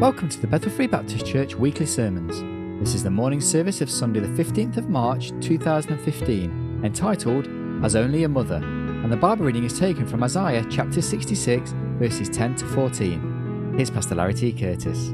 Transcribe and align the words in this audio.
Welcome 0.00 0.30
to 0.30 0.40
the 0.40 0.46
Bethel 0.46 0.70
Free 0.70 0.86
Baptist 0.86 1.26
Church 1.26 1.54
weekly 1.54 1.84
sermons. 1.84 2.40
This 2.80 2.94
is 2.94 3.02
the 3.02 3.10
morning 3.10 3.42
service 3.42 3.82
of 3.82 3.90
Sunday, 3.90 4.20
the 4.20 4.42
15th 4.42 4.78
of 4.78 4.88
March 4.88 5.30
2015, 5.42 6.80
entitled 6.82 7.46
As 7.84 7.94
Only 7.94 8.24
a 8.24 8.28
Mother, 8.30 8.62
and 8.64 9.12
the 9.12 9.18
Bible 9.18 9.44
reading 9.44 9.64
is 9.64 9.78
taken 9.78 10.06
from 10.06 10.22
Isaiah 10.22 10.64
chapter 10.70 11.02
66, 11.02 11.72
verses 11.98 12.30
10 12.30 12.54
to 12.54 12.66
14. 12.68 13.74
Here's 13.76 13.90
Pastor 13.90 14.14
Larry 14.14 14.32
T. 14.32 14.52
Curtis. 14.54 15.08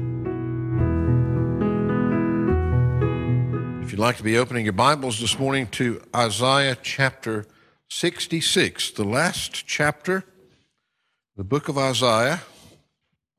If 3.83 3.91
you'd 3.91 3.99
like 3.99 4.15
to 4.15 4.23
be 4.23 4.37
opening 4.37 4.63
your 4.63 4.71
Bibles 4.71 5.19
this 5.19 5.37
morning 5.37 5.67
to 5.71 6.01
Isaiah 6.15 6.77
chapter 6.81 7.45
66, 7.89 8.91
the 8.91 9.03
last 9.03 9.67
chapter, 9.67 10.23
the 11.35 11.43
book 11.43 11.67
of 11.67 11.77
Isaiah. 11.77 12.39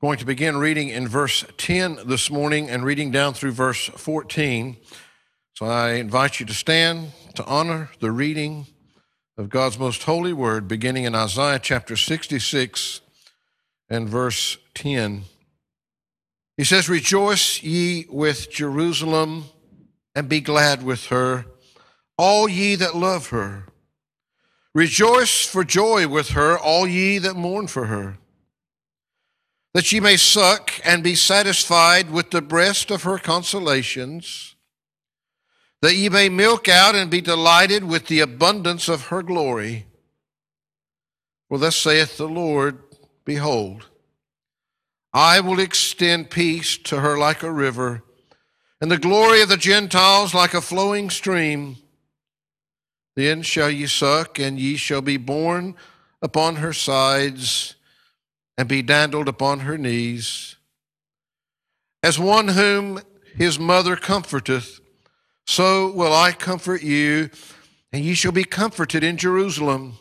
Going 0.01 0.17
to 0.19 0.25
begin 0.25 0.55
reading 0.55 0.87
in 0.87 1.09
verse 1.09 1.43
10 1.57 2.07
this 2.07 2.31
morning 2.31 2.69
and 2.69 2.85
reading 2.85 3.11
down 3.11 3.33
through 3.33 3.51
verse 3.51 3.87
14. 3.87 4.77
So 5.55 5.65
I 5.65 5.95
invite 5.95 6.39
you 6.39 6.45
to 6.45 6.53
stand 6.53 7.11
to 7.35 7.43
honor 7.43 7.89
the 7.99 8.09
reading 8.09 8.67
of 9.37 9.49
God's 9.49 9.77
most 9.77 10.03
holy 10.03 10.31
word, 10.31 10.69
beginning 10.69 11.03
in 11.03 11.15
Isaiah 11.15 11.59
chapter 11.59 11.97
66 11.97 13.01
and 13.89 14.07
verse 14.07 14.57
10. 14.73 15.23
He 16.55 16.63
says, 16.63 16.87
Rejoice 16.87 17.61
ye 17.61 18.05
with 18.09 18.49
Jerusalem 18.49 19.49
and 20.15 20.29
be 20.29 20.39
glad 20.39 20.81
with 20.81 21.07
her, 21.07 21.43
all 22.17 22.47
ye 22.47 22.75
that 22.75 22.95
love 22.95 23.31
her. 23.31 23.65
Rejoice 24.73 25.45
for 25.45 25.65
joy 25.65 26.07
with 26.07 26.29
her, 26.29 26.57
all 26.57 26.87
ye 26.87 27.17
that 27.17 27.35
mourn 27.35 27.67
for 27.67 27.87
her 27.87 28.18
that 29.73 29.91
ye 29.91 29.99
may 29.99 30.17
suck 30.17 30.71
and 30.83 31.03
be 31.03 31.15
satisfied 31.15 32.09
with 32.09 32.31
the 32.31 32.41
breast 32.41 32.89
of 32.89 33.03
her 33.03 33.17
consolations, 33.17 34.55
that 35.81 35.95
ye 35.95 36.09
may 36.09 36.27
milk 36.27 36.67
out 36.67 36.95
and 36.95 37.11
be 37.11 37.21
delighted 37.21 37.83
with 37.83 38.07
the 38.07 38.19
abundance 38.19 38.89
of 38.89 39.07
her 39.07 39.21
glory. 39.21 39.85
For 41.47 41.57
thus 41.57 41.75
saith 41.75 42.17
the 42.17 42.27
Lord 42.27 42.79
Behold, 43.25 43.87
I 45.13 45.39
will 45.39 45.59
extend 45.59 46.31
peace 46.31 46.77
to 46.79 46.99
her 46.99 47.17
like 47.17 47.43
a 47.43 47.51
river, 47.51 48.03
and 48.81 48.91
the 48.91 48.97
glory 48.97 49.41
of 49.41 49.49
the 49.49 49.57
Gentiles 49.57 50.33
like 50.33 50.53
a 50.53 50.61
flowing 50.61 51.09
stream. 51.09 51.77
Then 53.15 53.41
shall 53.43 53.69
ye 53.69 53.85
suck, 53.85 54.39
and 54.39 54.59
ye 54.59 54.77
shall 54.77 55.01
be 55.01 55.17
borne 55.17 55.75
upon 56.21 56.57
her 56.57 56.73
sides 56.73 57.75
and 58.59 58.67
be 58.67 58.81
dandled 58.81 59.29
upon 59.29 59.61
her 59.61 59.77
knees. 59.77 60.57
As 62.03 62.19
one 62.19 62.49
whom 62.49 62.99
his 63.33 63.57
mother 63.57 63.95
comforteth, 63.95 64.81
so 65.47 65.89
will 65.93 66.13
I 66.13 66.33
comfort 66.33 66.83
you, 66.83 67.29
and 67.93 68.03
ye 68.03 68.13
shall 68.13 68.33
be 68.33 68.43
comforted 68.43 69.01
in 69.01 69.15
Jerusalem. 69.15 69.97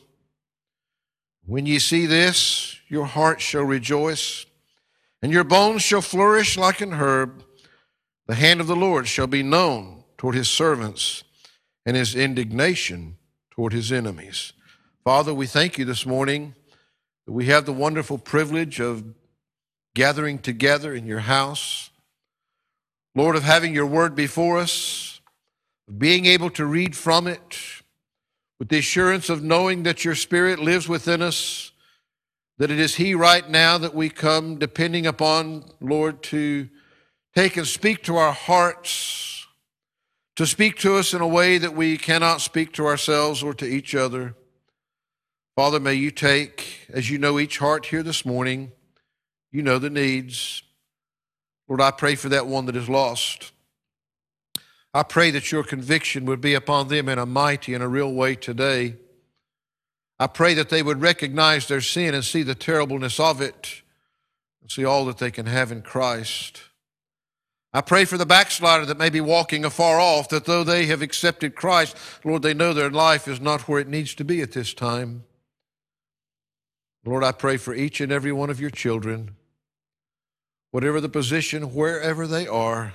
When 1.47 1.67
ye 1.67 1.79
see 1.79 2.05
this, 2.05 2.77
your 2.89 3.06
heart 3.06 3.41
shall 3.41 3.62
rejoice, 3.62 4.45
and 5.23 5.31
your 5.31 5.45
bones 5.45 5.83
shall 5.83 6.03
flourish 6.03 6.59
like 6.59 6.81
an 6.81 6.95
herb. 6.95 7.45
The 8.27 8.34
hand 8.34 8.61
of 8.61 8.67
the 8.67 8.75
Lord 8.75 9.06
shall 9.06 9.29
be 9.29 9.45
known 9.45 10.03
toward 10.17 10.34
his 10.34 10.48
servants, 10.48 11.23
and 11.86 11.97
his 11.97 12.17
indignation 12.17 13.19
toward 13.53 13.73
his 13.73 13.92
enemies. 13.92 14.53
Father, 15.05 15.33
we 15.33 15.47
thank 15.47 15.79
you 15.79 15.84
this 15.84 16.05
morning 16.05 16.56
we 17.28 17.46
have 17.46 17.66
the 17.66 17.72
wonderful 17.72 18.16
privilege 18.16 18.80
of 18.80 19.04
gathering 19.94 20.38
together 20.38 20.94
in 20.94 21.06
your 21.06 21.20
house. 21.20 21.90
Lord, 23.14 23.36
of 23.36 23.42
having 23.42 23.74
your 23.74 23.86
word 23.86 24.14
before 24.14 24.58
us, 24.58 25.20
of 25.88 25.98
being 25.98 26.24
able 26.24 26.50
to 26.50 26.64
read 26.64 26.96
from 26.96 27.27
it 27.27 27.58
with 28.58 28.68
the 28.68 28.78
assurance 28.78 29.28
of 29.28 29.42
knowing 29.42 29.83
that 29.83 30.05
your 30.05 30.14
spirit 30.14 30.58
lives 30.58 30.88
within 30.88 31.20
us, 31.20 31.72
that 32.58 32.70
it 32.70 32.78
is 32.78 32.94
He 32.94 33.14
right 33.14 33.48
now 33.48 33.78
that 33.78 33.94
we 33.94 34.08
come 34.08 34.58
depending 34.58 35.06
upon, 35.06 35.64
Lord, 35.80 36.22
to 36.24 36.68
take 37.34 37.56
and 37.56 37.67
speak 37.67 38.02
to 38.05 38.17
our 38.17 38.33
hearts, 38.33 39.46
to 40.36 40.46
speak 40.46 40.78
to 40.78 40.96
us 40.96 41.12
in 41.12 41.20
a 41.20 41.28
way 41.28 41.58
that 41.58 41.74
we 41.74 41.98
cannot 41.98 42.40
speak 42.40 42.72
to 42.74 42.86
ourselves 42.86 43.42
or 43.42 43.52
to 43.55 43.67
each 43.67 43.94
other. 43.94 44.34
Father, 45.58 45.80
may 45.80 45.95
you 45.95 46.13
take, 46.13 46.86
as 46.89 47.11
you 47.11 47.19
know 47.19 47.41
each 47.41 47.58
heart 47.58 47.86
here 47.86 48.05
this 48.05 48.24
morning, 48.24 48.70
you 49.51 49.61
know 49.61 49.80
the 49.80 49.91
needs. 49.91 50.63
Lord, 51.67 51.80
I 51.80 51.91
pray 51.91 52.14
for 52.14 52.29
that 52.29 52.46
one 52.46 52.67
that 52.67 52.77
is 52.77 52.89
lost. 52.89 53.51
I 54.95 55.02
pray 55.02 55.33
that 55.33 55.51
your 55.51 55.64
conviction 55.64 56.27
would 56.27 56.41
be 56.41 56.55
upon 56.55 56.86
them 56.86 57.08
in 57.08 57.18
a 57.18 57.27
mighty 57.27 57.74
and 57.74 57.83
a 57.83 57.89
real 57.89 58.13
way 58.13 58.36
today. 58.36 58.98
I 60.20 60.29
pray 60.29 60.55
that 60.55 60.68
they 60.68 60.80
would 60.80 61.02
recognize 61.02 61.67
their 61.67 61.80
sin 61.80 62.14
and 62.14 62.24
see 62.24 62.45
the 62.45 62.55
terribleness 62.55 63.18
of 63.18 63.41
it 63.41 63.83
and 64.63 64.70
see 64.70 64.85
all 64.85 65.07
that 65.07 65.18
they 65.18 65.33
can 65.33 65.47
have 65.47 65.73
in 65.73 65.83
Christ. 65.83 66.63
I 67.73 67.80
pray 67.80 68.05
for 68.05 68.17
the 68.17 68.24
backslider 68.24 68.86
that 68.86 68.97
may 68.97 69.11
be 69.11 69.20
walking 69.20 69.64
afar 69.64 69.98
off, 69.98 70.29
that 70.29 70.45
though 70.45 70.63
they 70.63 70.86
have 70.86 71.02
accepted 71.02 71.57
Christ, 71.57 71.97
Lord, 72.24 72.42
they 72.42 72.55
know 72.55 72.73
their 72.73 72.91
life 72.91 73.27
is 73.27 73.41
not 73.41 73.63
where 73.63 73.80
it 73.80 73.89
needs 73.89 74.14
to 74.14 74.24
be 74.24 74.41
at 74.41 74.52
this 74.52 74.73
time. 74.73 75.24
Lord, 77.08 77.24
I 77.24 77.33
pray 77.33 77.57
for 77.57 77.74
each 77.74 78.02
and 78.02 78.13
every 78.13 78.33
one 78.33 78.51
of 78.51 78.61
your 78.61 78.69
children, 78.69 79.35
whatever 80.73 81.01
the 81.01 81.08
position, 81.08 81.74
wherever 81.74 82.27
they 82.27 82.46
are, 82.46 82.92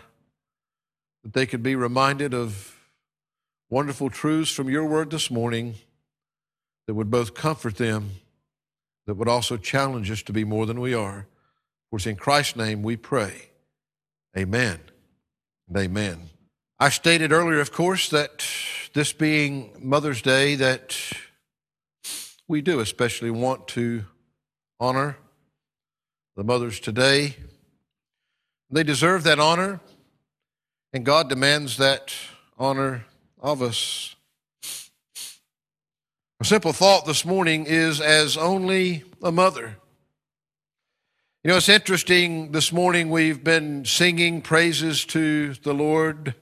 that 1.23 1.33
they 1.33 1.47
could 1.47 1.63
be 1.63 1.75
reminded 1.75 2.31
of 2.31 2.77
wonderful 3.71 4.11
truths 4.11 4.51
from 4.51 4.69
your 4.69 4.85
word 4.85 5.09
this 5.09 5.31
morning 5.31 5.73
that 6.85 6.93
would 6.93 7.09
both 7.09 7.33
comfort 7.33 7.77
them, 7.77 8.11
that 9.07 9.15
would 9.15 9.27
also 9.27 9.57
challenge 9.57 10.11
us 10.11 10.21
to 10.21 10.31
be 10.31 10.43
more 10.43 10.67
than 10.67 10.79
we 10.79 10.93
are. 10.93 11.25
For 11.89 11.97
it's 11.97 12.05
in 12.05 12.15
Christ's 12.15 12.55
name 12.55 12.83
we 12.83 12.95
pray. 12.95 13.49
Amen 14.37 14.79
and 15.67 15.75
amen. 15.75 16.29
I 16.79 16.89
stated 16.89 17.31
earlier, 17.31 17.59
of 17.59 17.71
course, 17.71 18.09
that 18.09 18.45
this 18.93 19.11
being 19.11 19.71
Mother's 19.79 20.21
Day, 20.21 20.53
that 20.55 20.95
we 22.47 22.61
do 22.61 22.79
especially 22.79 23.31
want 23.31 23.67
to 23.69 24.03
honor 24.79 25.17
the 26.35 26.43
mothers 26.43 26.79
today. 26.79 27.35
They 28.69 28.83
deserve 28.83 29.23
that 29.23 29.39
honor, 29.39 29.79
and 30.91 31.05
God 31.05 31.29
demands 31.29 31.77
that 31.77 32.13
honor 32.57 33.05
of 33.39 33.61
us. 33.61 34.15
A 36.41 36.45
simple 36.45 36.73
thought 36.73 37.05
this 37.05 37.23
morning 37.23 37.65
is 37.65 38.01
as 38.01 38.35
only 38.35 39.03
a 39.21 39.31
mother. 39.31 39.77
You 41.43 41.51
know, 41.51 41.57
it's 41.57 41.69
interesting. 41.69 42.51
This 42.51 42.71
morning 42.73 43.09
we've 43.09 43.43
been 43.43 43.85
singing 43.85 44.41
praises 44.41 45.05
to 45.05 45.53
the 45.55 45.73
Lord. 45.73 46.35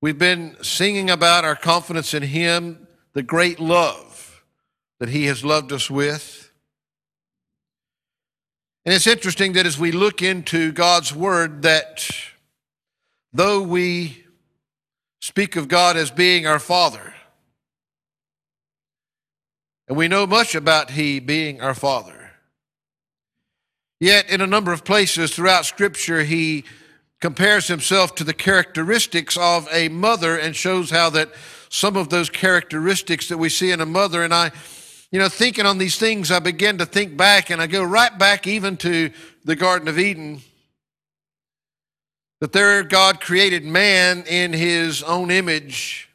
We've 0.00 0.18
been 0.18 0.56
singing 0.62 1.10
about 1.10 1.44
our 1.44 1.56
confidence 1.56 2.14
in 2.14 2.22
Him, 2.22 2.88
the 3.12 3.22
great 3.22 3.60
love 3.60 4.13
that 5.00 5.08
He 5.08 5.26
has 5.26 5.44
loved 5.44 5.72
us 5.72 5.90
with. 5.90 6.50
And 8.84 8.94
it's 8.94 9.06
interesting 9.06 9.54
that 9.54 9.66
as 9.66 9.78
we 9.78 9.92
look 9.92 10.20
into 10.20 10.72
God's 10.72 11.14
Word, 11.14 11.62
that 11.62 12.06
though 13.32 13.62
we 13.62 14.24
speak 15.20 15.56
of 15.56 15.68
God 15.68 15.96
as 15.96 16.10
being 16.10 16.46
our 16.46 16.58
Father, 16.58 17.14
and 19.88 19.96
we 19.96 20.08
know 20.08 20.26
much 20.26 20.54
about 20.54 20.90
He 20.90 21.18
being 21.18 21.60
our 21.62 21.74
Father, 21.74 22.30
yet 24.00 24.28
in 24.28 24.40
a 24.42 24.46
number 24.46 24.72
of 24.72 24.84
places 24.84 25.34
throughout 25.34 25.64
Scripture, 25.64 26.22
He 26.22 26.64
compares 27.22 27.68
Himself 27.68 28.14
to 28.16 28.24
the 28.24 28.34
characteristics 28.34 29.38
of 29.38 29.66
a 29.72 29.88
mother 29.88 30.36
and 30.36 30.54
shows 30.54 30.90
how 30.90 31.08
that 31.10 31.30
some 31.70 31.96
of 31.96 32.10
those 32.10 32.28
characteristics 32.28 33.28
that 33.28 33.38
we 33.38 33.48
see 33.48 33.70
in 33.70 33.80
a 33.80 33.86
mother, 33.86 34.22
and 34.22 34.34
I 34.34 34.52
you 35.10 35.18
know, 35.18 35.28
thinking 35.28 35.66
on 35.66 35.78
these 35.78 35.96
things, 35.96 36.30
I 36.30 36.38
begin 36.38 36.78
to 36.78 36.86
think 36.86 37.16
back, 37.16 37.50
and 37.50 37.62
I 37.62 37.66
go 37.66 37.84
right 37.84 38.16
back 38.18 38.46
even 38.46 38.76
to 38.78 39.10
the 39.44 39.56
Garden 39.56 39.88
of 39.88 39.98
Eden. 39.98 40.40
That 42.40 42.52
there 42.52 42.82
God 42.82 43.20
created 43.20 43.64
man 43.64 44.24
in 44.26 44.52
his 44.52 45.02
own 45.02 45.30
image. 45.30 46.08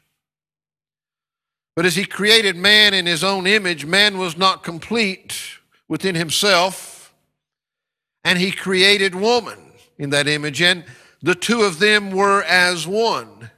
But 1.74 1.86
as 1.86 1.96
he 1.96 2.04
created 2.04 2.56
man 2.56 2.92
in 2.94 3.06
his 3.06 3.24
own 3.24 3.46
image, 3.46 3.86
man 3.86 4.18
was 4.18 4.36
not 4.36 4.62
complete 4.62 5.34
within 5.88 6.14
himself. 6.14 7.14
And 8.22 8.38
he 8.38 8.52
created 8.52 9.14
woman 9.14 9.72
in 9.98 10.10
that 10.10 10.28
image, 10.28 10.60
and 10.60 10.84
the 11.22 11.34
two 11.34 11.62
of 11.62 11.78
them 11.78 12.10
were 12.10 12.42
as 12.42 12.86
one. 12.86 13.50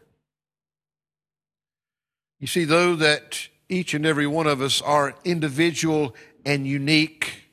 You 2.38 2.46
see, 2.46 2.64
though 2.64 2.96
that 2.96 3.48
each 3.72 3.94
and 3.94 4.04
every 4.04 4.26
one 4.26 4.46
of 4.46 4.60
us 4.60 4.82
are 4.82 5.14
individual 5.24 6.14
and 6.44 6.66
unique. 6.66 7.48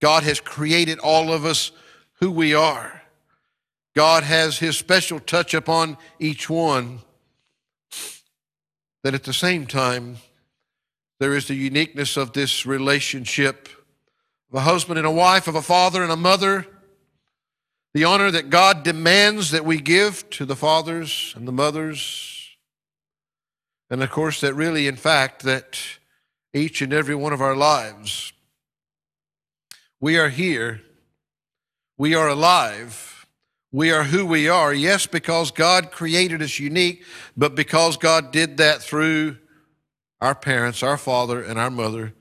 God 0.00 0.22
has 0.22 0.40
created 0.40 0.98
all 1.00 1.32
of 1.32 1.44
us 1.44 1.72
who 2.20 2.30
we 2.30 2.54
are. 2.54 3.02
God 3.94 4.22
has 4.22 4.58
his 4.58 4.76
special 4.76 5.18
touch 5.18 5.52
upon 5.52 5.96
each 6.18 6.48
one. 6.48 7.00
That 9.02 9.14
at 9.14 9.24
the 9.24 9.32
same 9.32 9.66
time, 9.66 10.18
there 11.18 11.34
is 11.34 11.48
the 11.48 11.54
uniqueness 11.54 12.16
of 12.16 12.32
this 12.32 12.66
relationship 12.66 13.68
of 14.50 14.58
a 14.58 14.60
husband 14.60 14.98
and 14.98 15.06
a 15.06 15.10
wife, 15.10 15.48
of 15.48 15.54
a 15.54 15.62
father 15.62 16.02
and 16.02 16.12
a 16.12 16.16
mother. 16.16 16.66
The 17.94 18.04
honor 18.04 18.30
that 18.30 18.50
God 18.50 18.82
demands 18.82 19.50
that 19.52 19.64
we 19.64 19.80
give 19.80 20.28
to 20.30 20.44
the 20.44 20.56
fathers 20.56 21.32
and 21.36 21.48
the 21.48 21.52
mothers. 21.52 22.35
And 23.90 24.02
of 24.02 24.10
course, 24.10 24.40
that 24.40 24.54
really, 24.54 24.86
in 24.88 24.96
fact, 24.96 25.42
that 25.44 25.78
each 26.52 26.82
and 26.82 26.92
every 26.92 27.14
one 27.14 27.32
of 27.32 27.40
our 27.40 27.56
lives, 27.56 28.32
we 30.00 30.18
are 30.18 30.28
here, 30.28 30.82
we 31.96 32.14
are 32.14 32.28
alive 32.28 33.16
we 33.76 33.90
are 33.90 34.04
who 34.04 34.24
we 34.24 34.48
are, 34.48 34.72
yes, 34.72 35.06
because 35.06 35.50
God 35.50 35.90
created 35.90 36.40
us 36.40 36.58
unique, 36.58 37.04
but 37.36 37.54
because 37.54 37.98
God 37.98 38.32
did 38.32 38.56
that 38.56 38.80
through 38.80 39.36
our 40.18 40.34
parents, 40.34 40.82
our 40.82 40.96
father, 40.96 41.42
and 41.42 41.58
our 41.58 41.70
mother. 41.70 42.14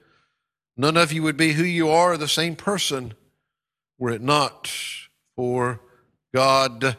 None 0.76 0.98
of 0.98 1.14
you 1.14 1.24
would 1.24 1.38
be 1.38 1.54
who 1.54 1.64
you 1.64 1.88
are, 1.88 2.18
the 2.18 2.28
same 2.28 2.58
person, 2.58 3.14
were 3.98 4.10
it 4.10 4.22
not 4.22 4.70
for 5.38 5.80
God 6.34 6.98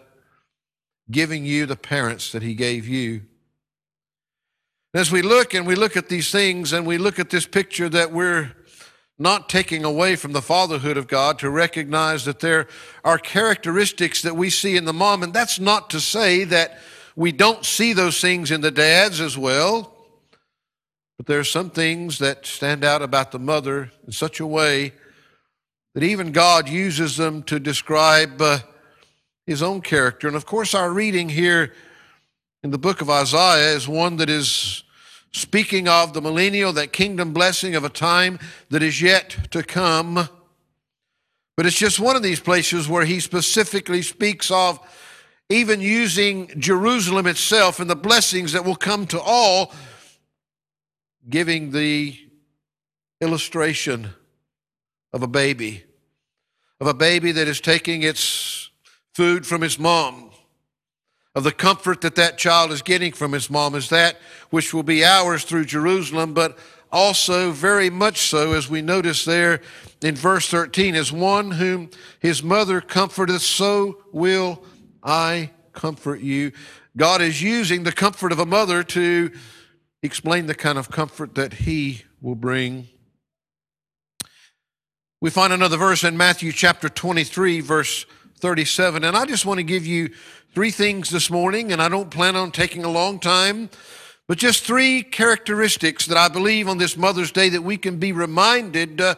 giving 1.10 1.44
you 1.44 1.66
the 1.66 1.76
parents 1.76 2.32
that 2.32 2.42
He 2.42 2.54
gave 2.54 2.88
you. 2.88 3.24
As 4.94 5.10
we 5.10 5.22
look 5.22 5.52
and 5.54 5.66
we 5.66 5.74
look 5.74 5.96
at 5.96 6.08
these 6.08 6.30
things 6.30 6.72
and 6.72 6.86
we 6.86 6.98
look 6.98 7.18
at 7.18 7.30
this 7.30 7.46
picture 7.46 7.88
that 7.88 8.12
we're 8.12 8.52
not 9.18 9.48
taking 9.48 9.84
away 9.84 10.16
from 10.16 10.32
the 10.32 10.42
fatherhood 10.42 10.96
of 10.96 11.08
God 11.08 11.38
to 11.38 11.50
recognize 11.50 12.24
that 12.26 12.40
there 12.40 12.68
are 13.04 13.18
characteristics 13.18 14.22
that 14.22 14.36
we 14.36 14.50
see 14.50 14.76
in 14.76 14.84
the 14.84 14.92
mom. 14.92 15.22
And 15.22 15.32
that's 15.32 15.58
not 15.58 15.90
to 15.90 16.00
say 16.00 16.44
that 16.44 16.78
we 17.14 17.32
don't 17.32 17.64
see 17.64 17.92
those 17.92 18.20
things 18.20 18.50
in 18.50 18.60
the 18.60 18.70
dads 18.70 19.20
as 19.20 19.36
well. 19.36 19.92
But 21.16 21.26
there 21.26 21.40
are 21.40 21.44
some 21.44 21.70
things 21.70 22.18
that 22.18 22.44
stand 22.44 22.84
out 22.84 23.00
about 23.00 23.32
the 23.32 23.38
mother 23.38 23.90
in 24.06 24.12
such 24.12 24.38
a 24.38 24.46
way 24.46 24.92
that 25.94 26.02
even 26.02 26.30
God 26.30 26.68
uses 26.68 27.16
them 27.16 27.42
to 27.44 27.58
describe 27.58 28.40
uh, 28.42 28.58
his 29.46 29.62
own 29.62 29.80
character. 29.80 30.28
And 30.28 30.36
of 30.36 30.44
course, 30.44 30.74
our 30.74 30.90
reading 30.90 31.30
here 31.30 31.72
in 32.66 32.72
the 32.72 32.78
book 32.78 33.00
of 33.00 33.08
Isaiah 33.08 33.76
is 33.76 33.86
one 33.86 34.16
that 34.16 34.28
is 34.28 34.82
speaking 35.30 35.86
of 35.86 36.14
the 36.14 36.20
millennial, 36.20 36.72
that 36.72 36.92
kingdom 36.92 37.32
blessing 37.32 37.76
of 37.76 37.84
a 37.84 37.88
time 37.88 38.40
that 38.70 38.82
is 38.82 39.00
yet 39.00 39.36
to 39.52 39.62
come. 39.62 40.28
But 41.56 41.64
it's 41.64 41.78
just 41.78 42.00
one 42.00 42.16
of 42.16 42.24
these 42.24 42.40
places 42.40 42.88
where 42.88 43.04
he 43.04 43.20
specifically 43.20 44.02
speaks 44.02 44.50
of 44.50 44.80
even 45.48 45.80
using 45.80 46.48
Jerusalem 46.58 47.28
itself 47.28 47.78
and 47.78 47.88
the 47.88 47.94
blessings 47.94 48.50
that 48.50 48.64
will 48.64 48.74
come 48.74 49.06
to 49.06 49.20
all, 49.20 49.72
giving 51.30 51.70
the 51.70 52.18
illustration 53.20 54.10
of 55.12 55.22
a 55.22 55.28
baby, 55.28 55.84
of 56.80 56.88
a 56.88 56.94
baby 56.94 57.30
that 57.30 57.46
is 57.46 57.60
taking 57.60 58.02
its 58.02 58.70
food 59.14 59.46
from 59.46 59.62
its 59.62 59.78
mom 59.78 60.32
of 61.36 61.44
the 61.44 61.52
comfort 61.52 62.00
that 62.00 62.14
that 62.14 62.38
child 62.38 62.72
is 62.72 62.80
getting 62.80 63.12
from 63.12 63.32
his 63.32 63.50
mom 63.50 63.74
is 63.74 63.90
that 63.90 64.16
which 64.48 64.72
will 64.72 64.82
be 64.82 65.04
ours 65.04 65.44
through 65.44 65.66
Jerusalem, 65.66 66.32
but 66.32 66.58
also 66.90 67.50
very 67.50 67.90
much 67.90 68.22
so, 68.22 68.54
as 68.54 68.70
we 68.70 68.80
notice 68.80 69.26
there 69.26 69.60
in 70.00 70.14
verse 70.14 70.48
13, 70.48 70.94
as 70.94 71.12
one 71.12 71.50
whom 71.50 71.90
his 72.20 72.42
mother 72.42 72.80
comforteth, 72.80 73.42
so 73.42 74.02
will 74.12 74.64
I 75.02 75.50
comfort 75.74 76.20
you. 76.20 76.52
God 76.96 77.20
is 77.20 77.42
using 77.42 77.82
the 77.82 77.92
comfort 77.92 78.32
of 78.32 78.38
a 78.38 78.46
mother 78.46 78.82
to 78.82 79.30
explain 80.02 80.46
the 80.46 80.54
kind 80.54 80.78
of 80.78 80.90
comfort 80.90 81.34
that 81.34 81.52
he 81.52 82.04
will 82.22 82.34
bring. 82.34 82.88
We 85.20 85.28
find 85.28 85.52
another 85.52 85.76
verse 85.76 86.02
in 86.02 86.16
Matthew 86.16 86.50
chapter 86.50 86.88
23, 86.88 87.60
verse 87.60 88.06
37. 88.38 89.04
And 89.04 89.16
I 89.16 89.24
just 89.24 89.46
want 89.46 89.58
to 89.58 89.64
give 89.64 89.86
you 89.86 90.10
three 90.54 90.70
things 90.70 91.10
this 91.10 91.30
morning, 91.30 91.72
and 91.72 91.82
I 91.82 91.88
don't 91.88 92.10
plan 92.10 92.36
on 92.36 92.50
taking 92.50 92.84
a 92.84 92.90
long 92.90 93.18
time, 93.18 93.68
but 94.26 94.38
just 94.38 94.64
three 94.64 95.02
characteristics 95.02 96.06
that 96.06 96.16
I 96.16 96.28
believe 96.28 96.68
on 96.68 96.78
this 96.78 96.96
Mother's 96.96 97.30
Day 97.32 97.48
that 97.50 97.62
we 97.62 97.76
can 97.76 97.98
be 97.98 98.12
reminded 98.12 99.00
uh, 99.00 99.16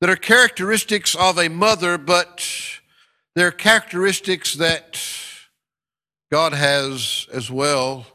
that 0.00 0.10
are 0.10 0.16
characteristics 0.16 1.14
of 1.14 1.38
a 1.38 1.48
mother, 1.48 1.98
but 1.98 2.46
they're 3.34 3.50
characteristics 3.50 4.54
that 4.54 5.00
God 6.30 6.52
has 6.52 7.26
as 7.32 7.50
well 7.50 8.06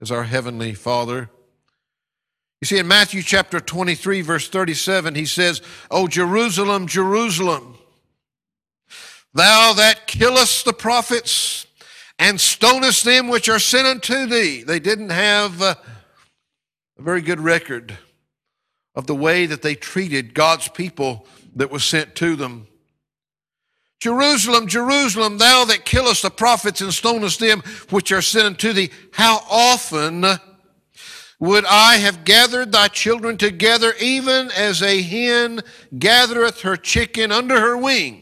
as 0.00 0.10
our 0.10 0.24
Heavenly 0.24 0.74
Father. 0.74 1.30
You 2.60 2.66
see, 2.66 2.78
in 2.78 2.88
Matthew 2.88 3.22
chapter 3.22 3.58
23, 3.58 4.20
verse 4.20 4.48
37, 4.48 5.14
he 5.14 5.24
says, 5.24 5.62
Oh, 5.90 6.06
Jerusalem, 6.06 6.86
Jerusalem 6.86 7.78
Thou 9.32 9.74
that 9.74 10.06
killest 10.06 10.64
the 10.64 10.72
prophets 10.72 11.66
and 12.18 12.40
stonest 12.40 13.04
them 13.04 13.28
which 13.28 13.48
are 13.48 13.58
sent 13.58 13.86
unto 13.86 14.26
thee. 14.26 14.62
They 14.62 14.80
didn't 14.80 15.10
have 15.10 15.62
uh, 15.62 15.74
a 16.98 17.02
very 17.02 17.22
good 17.22 17.40
record 17.40 17.96
of 18.94 19.06
the 19.06 19.14
way 19.14 19.46
that 19.46 19.62
they 19.62 19.74
treated 19.74 20.34
God's 20.34 20.68
people 20.68 21.26
that 21.56 21.70
was 21.70 21.84
sent 21.84 22.14
to 22.16 22.36
them. 22.36 22.66
Jerusalem, 24.00 24.66
Jerusalem, 24.66 25.38
thou 25.38 25.64
that 25.66 25.84
killest 25.84 26.22
the 26.22 26.30
prophets 26.30 26.80
and 26.80 26.92
stonest 26.92 27.38
them 27.38 27.62
which 27.90 28.10
are 28.12 28.22
sent 28.22 28.46
unto 28.46 28.72
thee, 28.72 28.90
how 29.12 29.44
often 29.48 30.24
would 31.38 31.64
I 31.66 31.96
have 31.96 32.24
gathered 32.24 32.72
thy 32.72 32.88
children 32.88 33.36
together, 33.36 33.94
even 34.00 34.50
as 34.50 34.82
a 34.82 35.02
hen 35.02 35.60
gathereth 35.98 36.62
her 36.62 36.76
chicken 36.76 37.30
under 37.30 37.60
her 37.60 37.76
wings? 37.76 38.19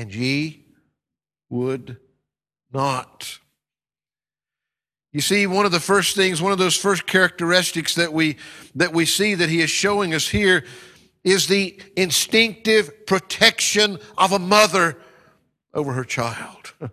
And 0.00 0.14
ye 0.14 0.64
would 1.50 1.98
not. 2.72 3.38
You 5.12 5.20
see, 5.20 5.46
one 5.46 5.66
of 5.66 5.72
the 5.72 5.78
first 5.78 6.16
things, 6.16 6.40
one 6.40 6.52
of 6.52 6.58
those 6.58 6.74
first 6.74 7.06
characteristics 7.06 7.96
that 7.96 8.10
we, 8.10 8.38
that 8.76 8.94
we 8.94 9.04
see 9.04 9.34
that 9.34 9.50
he 9.50 9.60
is 9.60 9.68
showing 9.68 10.14
us 10.14 10.26
here 10.26 10.64
is 11.22 11.48
the 11.48 11.78
instinctive 11.96 13.04
protection 13.04 13.98
of 14.16 14.32
a 14.32 14.38
mother 14.38 14.96
over 15.74 15.92
her 15.92 16.04
child. 16.04 16.72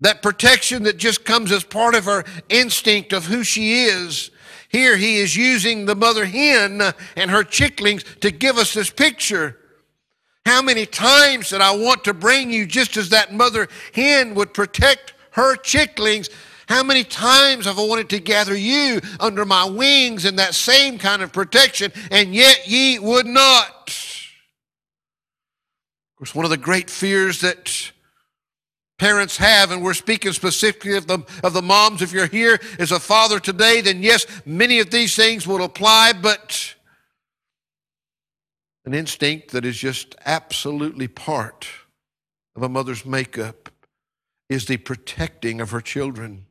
that 0.00 0.22
protection 0.22 0.84
that 0.84 0.98
just 0.98 1.24
comes 1.24 1.50
as 1.50 1.64
part 1.64 1.96
of 1.96 2.04
her 2.04 2.22
instinct 2.48 3.12
of 3.12 3.26
who 3.26 3.42
she 3.42 3.86
is. 3.86 4.30
Here 4.68 4.96
he 4.96 5.16
is 5.16 5.34
using 5.34 5.86
the 5.86 5.96
mother 5.96 6.26
hen 6.26 6.80
and 7.16 7.30
her 7.32 7.42
chicklings 7.42 8.20
to 8.20 8.30
give 8.30 8.56
us 8.56 8.72
this 8.72 8.90
picture. 8.90 9.58
How 10.46 10.62
many 10.62 10.86
times 10.86 11.50
did 11.50 11.60
I 11.60 11.74
want 11.74 12.04
to 12.04 12.14
bring 12.14 12.52
you 12.52 12.66
just 12.66 12.96
as 12.96 13.08
that 13.08 13.34
mother 13.34 13.66
hen 13.92 14.36
would 14.36 14.54
protect 14.54 15.14
her 15.32 15.56
chicklings? 15.56 16.30
How 16.68 16.84
many 16.84 17.02
times 17.02 17.64
have 17.64 17.80
I 17.80 17.84
wanted 17.84 18.08
to 18.10 18.20
gather 18.20 18.56
you 18.56 19.00
under 19.18 19.44
my 19.44 19.64
wings 19.64 20.24
in 20.24 20.36
that 20.36 20.54
same 20.54 20.98
kind 20.98 21.20
of 21.20 21.32
protection, 21.32 21.90
and 22.12 22.32
yet 22.32 22.68
ye 22.68 23.00
would 23.00 23.26
not? 23.26 23.88
Of 26.12 26.16
course, 26.16 26.32
one 26.32 26.44
of 26.44 26.52
the 26.52 26.56
great 26.56 26.90
fears 26.90 27.40
that 27.40 27.90
parents 29.00 29.36
have, 29.38 29.72
and 29.72 29.82
we're 29.82 29.94
speaking 29.94 30.32
specifically 30.32 30.96
of 30.96 31.08
the, 31.08 31.18
of 31.42 31.54
the 31.54 31.62
moms, 31.62 32.02
if 32.02 32.12
you're 32.12 32.26
here 32.28 32.60
as 32.78 32.92
a 32.92 33.00
father 33.00 33.40
today, 33.40 33.80
then 33.80 34.00
yes, 34.00 34.26
many 34.46 34.78
of 34.78 34.92
these 34.92 35.16
things 35.16 35.44
will 35.44 35.64
apply, 35.64 36.12
but 36.12 36.75
an 38.86 38.94
instinct 38.94 39.50
that 39.50 39.64
is 39.64 39.76
just 39.76 40.14
absolutely 40.24 41.08
part 41.08 41.66
of 42.54 42.62
a 42.62 42.68
mother's 42.68 43.04
makeup 43.04 43.68
is 44.48 44.66
the 44.66 44.76
protecting 44.76 45.60
of 45.60 45.72
her 45.72 45.80
children. 45.80 46.46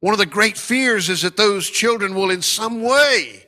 One 0.00 0.12
of 0.12 0.18
the 0.18 0.26
great 0.26 0.58
fears 0.58 1.08
is 1.08 1.22
that 1.22 1.38
those 1.38 1.70
children 1.70 2.14
will, 2.14 2.30
in 2.30 2.42
some 2.42 2.82
way, 2.82 3.46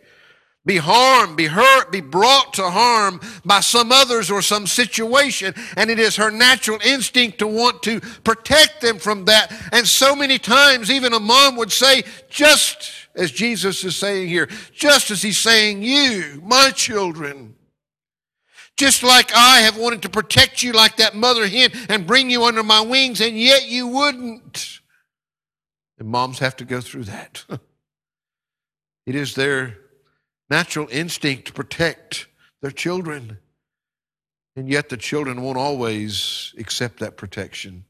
be 0.64 0.78
harmed, 0.78 1.37
be 1.37 1.47
hurt, 1.47 1.92
be 1.92 2.00
brought 2.00 2.54
to 2.54 2.71
harm 2.71 3.21
by 3.45 3.61
some 3.61 3.92
others 3.92 4.30
or 4.30 4.42
some 4.42 4.66
situation. 4.66 5.54
And 5.76 5.90
it 5.90 5.99
is 5.99 6.16
her 6.16 6.30
natural 6.30 6.78
instinct 6.85 7.38
to 7.38 7.47
want 7.47 7.83
to 7.85 8.00
protect 8.00 8.80
them 8.80 8.99
from 8.99 9.26
that. 9.26 9.52
And 9.73 9.87
so 9.87 10.16
many 10.16 10.38
times, 10.38 10.90
even 10.90 11.12
a 11.12 11.21
mom 11.21 11.57
would 11.57 11.73
say, 11.73 12.02
just 12.30 12.92
as 13.14 13.30
Jesus 13.30 13.85
is 13.85 13.97
saying 13.97 14.28
here, 14.28 14.49
just 14.73 15.11
as 15.11 15.23
he's 15.23 15.38
saying, 15.38 15.83
You, 15.83 16.42
my 16.45 16.71
children, 16.71 17.54
just 18.80 19.02
like 19.02 19.30
I 19.34 19.60
have 19.60 19.76
wanted 19.76 20.00
to 20.02 20.08
protect 20.08 20.62
you 20.62 20.72
like 20.72 20.96
that 20.96 21.14
mother 21.14 21.46
hen 21.46 21.70
and 21.90 22.06
bring 22.06 22.30
you 22.30 22.44
under 22.44 22.62
my 22.62 22.80
wings, 22.80 23.20
and 23.20 23.38
yet 23.38 23.68
you 23.68 23.87
wouldn't. 23.87 24.80
And 25.99 26.08
moms 26.08 26.38
have 26.38 26.56
to 26.56 26.64
go 26.64 26.80
through 26.80 27.04
that. 27.04 27.44
it 29.06 29.14
is 29.14 29.34
their 29.34 29.76
natural 30.49 30.88
instinct 30.90 31.49
to 31.49 31.52
protect 31.52 32.26
their 32.62 32.70
children. 32.70 33.37
And 34.56 34.66
yet 34.66 34.88
the 34.88 34.96
children 34.96 35.42
won't 35.42 35.58
always 35.58 36.54
accept 36.58 37.00
that 37.00 37.18
protection. 37.18 37.84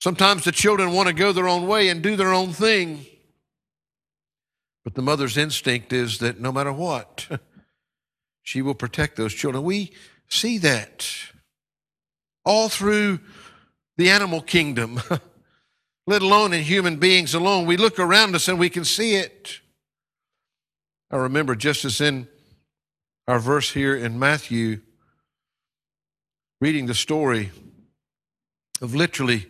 Sometimes 0.00 0.44
the 0.44 0.52
children 0.52 0.92
want 0.92 1.08
to 1.08 1.14
go 1.14 1.32
their 1.32 1.48
own 1.48 1.66
way 1.66 1.88
and 1.88 2.00
do 2.00 2.14
their 2.14 2.32
own 2.32 2.52
thing. 2.52 3.04
But 4.84 4.94
the 4.94 5.02
mother's 5.02 5.36
instinct 5.36 5.92
is 5.92 6.18
that 6.20 6.38
no 6.38 6.52
matter 6.52 6.72
what, 6.72 7.26
she 8.46 8.62
will 8.62 8.76
protect 8.76 9.16
those 9.16 9.34
children. 9.34 9.64
We 9.64 9.90
see 10.28 10.58
that 10.58 11.04
all 12.44 12.68
through 12.68 13.18
the 13.96 14.08
animal 14.08 14.40
kingdom, 14.40 15.00
let 16.06 16.22
alone 16.22 16.52
in 16.52 16.62
human 16.62 16.96
beings 16.96 17.34
alone. 17.34 17.66
We 17.66 17.76
look 17.76 17.98
around 17.98 18.36
us 18.36 18.46
and 18.46 18.56
we 18.56 18.70
can 18.70 18.84
see 18.84 19.16
it. 19.16 19.58
I 21.10 21.16
remember 21.16 21.56
just 21.56 21.84
as 21.84 22.00
in 22.00 22.28
our 23.26 23.40
verse 23.40 23.72
here 23.72 23.96
in 23.96 24.16
Matthew, 24.16 24.80
reading 26.60 26.86
the 26.86 26.94
story 26.94 27.50
of 28.80 28.94
literally 28.94 29.46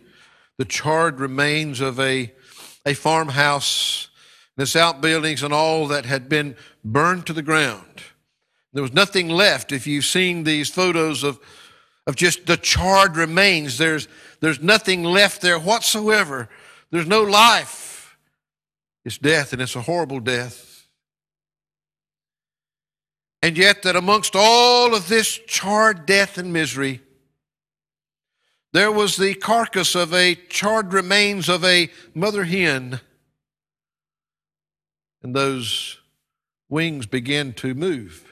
the 0.57 0.65
charred 0.65 1.19
remains 1.19 1.81
of 1.81 1.99
a, 1.99 2.33
a 2.83 2.95
farmhouse, 2.95 4.09
and 4.57 4.63
its 4.63 4.75
outbuildings, 4.75 5.43
and 5.43 5.53
all 5.53 5.85
that 5.85 6.07
had 6.07 6.27
been 6.27 6.55
burned 6.83 7.27
to 7.27 7.33
the 7.33 7.43
ground. 7.43 8.01
There 8.77 8.83
was 8.83 8.93
nothing 8.93 9.27
left. 9.27 9.71
If 9.71 9.87
you've 9.87 10.05
seen 10.05 10.43
these 10.43 10.69
photos 10.69 11.23
of, 11.23 11.39
of 12.05 12.15
just 12.15 12.45
the 12.45 12.57
charred 12.57 13.17
remains, 13.17 13.79
there's, 13.79 14.07
there's 14.39 14.61
nothing 14.61 15.01
left 15.01 15.41
there 15.41 15.57
whatsoever. 15.57 16.47
There's 16.91 17.07
no 17.07 17.23
life. 17.23 18.15
It's 19.03 19.17
death, 19.17 19.51
and 19.51 19.63
it's 19.63 19.75
a 19.75 19.81
horrible 19.81 20.19
death. 20.19 20.85
And 23.41 23.57
yet, 23.57 23.81
that 23.81 23.95
amongst 23.95 24.35
all 24.35 24.93
of 24.93 25.07
this 25.07 25.39
charred 25.47 26.05
death 26.05 26.37
and 26.37 26.53
misery, 26.53 27.01
there 28.73 28.91
was 28.91 29.17
the 29.17 29.33
carcass 29.33 29.95
of 29.95 30.13
a 30.13 30.35
charred 30.35 30.93
remains 30.93 31.49
of 31.49 31.65
a 31.65 31.89
mother 32.13 32.43
hen. 32.43 32.99
And 35.23 35.35
those 35.35 35.97
wings 36.69 37.07
began 37.07 37.53
to 37.53 37.73
move. 37.73 38.23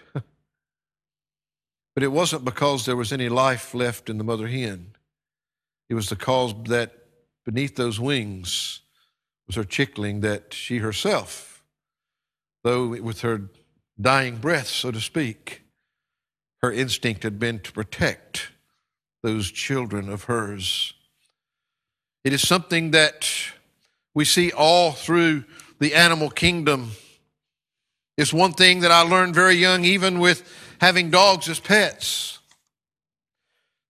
But 1.96 2.04
it 2.04 2.12
wasn't 2.12 2.46
because 2.46 2.86
there 2.86 2.98
was 2.98 3.12
any 3.12 3.30
life 3.30 3.74
left 3.74 4.10
in 4.10 4.18
the 4.18 4.24
mother 4.24 4.48
hen. 4.48 4.92
It 5.90 5.96
was 5.96 6.10
the 6.10 6.18
cause 6.18 6.54
that 6.66 6.92
beneath 7.46 7.76
those 7.76 8.00
wings 8.00 8.82
was 9.48 9.56
her 9.56 9.64
chickling 9.64 10.20
that 10.20 10.54
she 10.54 10.80
herself, 10.80 11.64
though 12.64 12.88
with 12.88 13.22
her 13.22 13.50
dying 14.00 14.38
breath, 14.38 14.68
so 14.68 14.92
to 14.92 15.00
speak, 15.00 15.62
her 16.62 16.72
instinct 16.72 17.24
had 17.24 17.40
been 17.40 17.60
to 17.60 17.72
protect 17.72 18.50
those 19.24 19.52
children 19.52 20.10
of 20.10 20.26
hers. 20.26 20.94
It 22.24 22.34
is 22.34 22.46
something 22.46 22.92
that 22.92 23.30
we 24.14 24.26
see 24.26 24.52
all 24.52 24.92
through 24.92 25.46
the 25.80 25.94
animal 25.94 26.30
kingdom. 26.30 26.92
It's 28.18 28.34
one 28.34 28.54
thing 28.54 28.80
that 28.80 28.92
I 28.92 29.02
learned 29.02 29.36
very 29.36 29.56
young, 29.56 29.86
even 29.86 30.20
with 30.20 30.44
having 30.86 31.10
dogs 31.10 31.50
as 31.50 31.60
pets. 31.60 32.38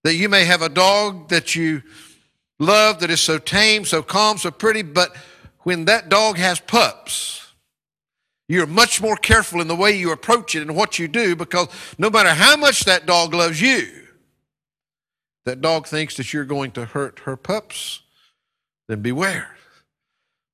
That 0.02 0.14
you 0.14 0.30
may 0.30 0.46
have 0.46 0.62
a 0.62 0.70
dog 0.70 1.28
that 1.28 1.54
you 1.54 1.82
love 2.58 3.00
that 3.00 3.10
is 3.10 3.20
so 3.20 3.38
tame, 3.38 3.84
so 3.84 4.02
calm, 4.02 4.38
so 4.38 4.50
pretty, 4.50 4.80
but 4.80 5.14
when 5.64 5.84
that 5.84 6.08
dog 6.08 6.38
has 6.38 6.58
pups, 6.58 7.52
you're 8.48 8.66
much 8.66 9.02
more 9.02 9.16
careful 9.16 9.60
in 9.60 9.68
the 9.68 9.76
way 9.76 9.94
you 9.94 10.10
approach 10.10 10.54
it 10.54 10.62
and 10.62 10.74
what 10.74 10.98
you 10.98 11.06
do 11.06 11.36
because 11.36 11.68
no 11.98 12.08
matter 12.08 12.30
how 12.30 12.56
much 12.56 12.84
that 12.84 13.04
dog 13.04 13.34
loves 13.34 13.60
you, 13.60 13.86
that 15.44 15.60
dog 15.60 15.86
thinks 15.86 16.16
that 16.16 16.32
you're 16.32 16.46
going 16.46 16.70
to 16.70 16.86
hurt 16.86 17.18
her 17.26 17.36
pups, 17.36 18.00
then 18.88 19.02
beware, 19.02 19.54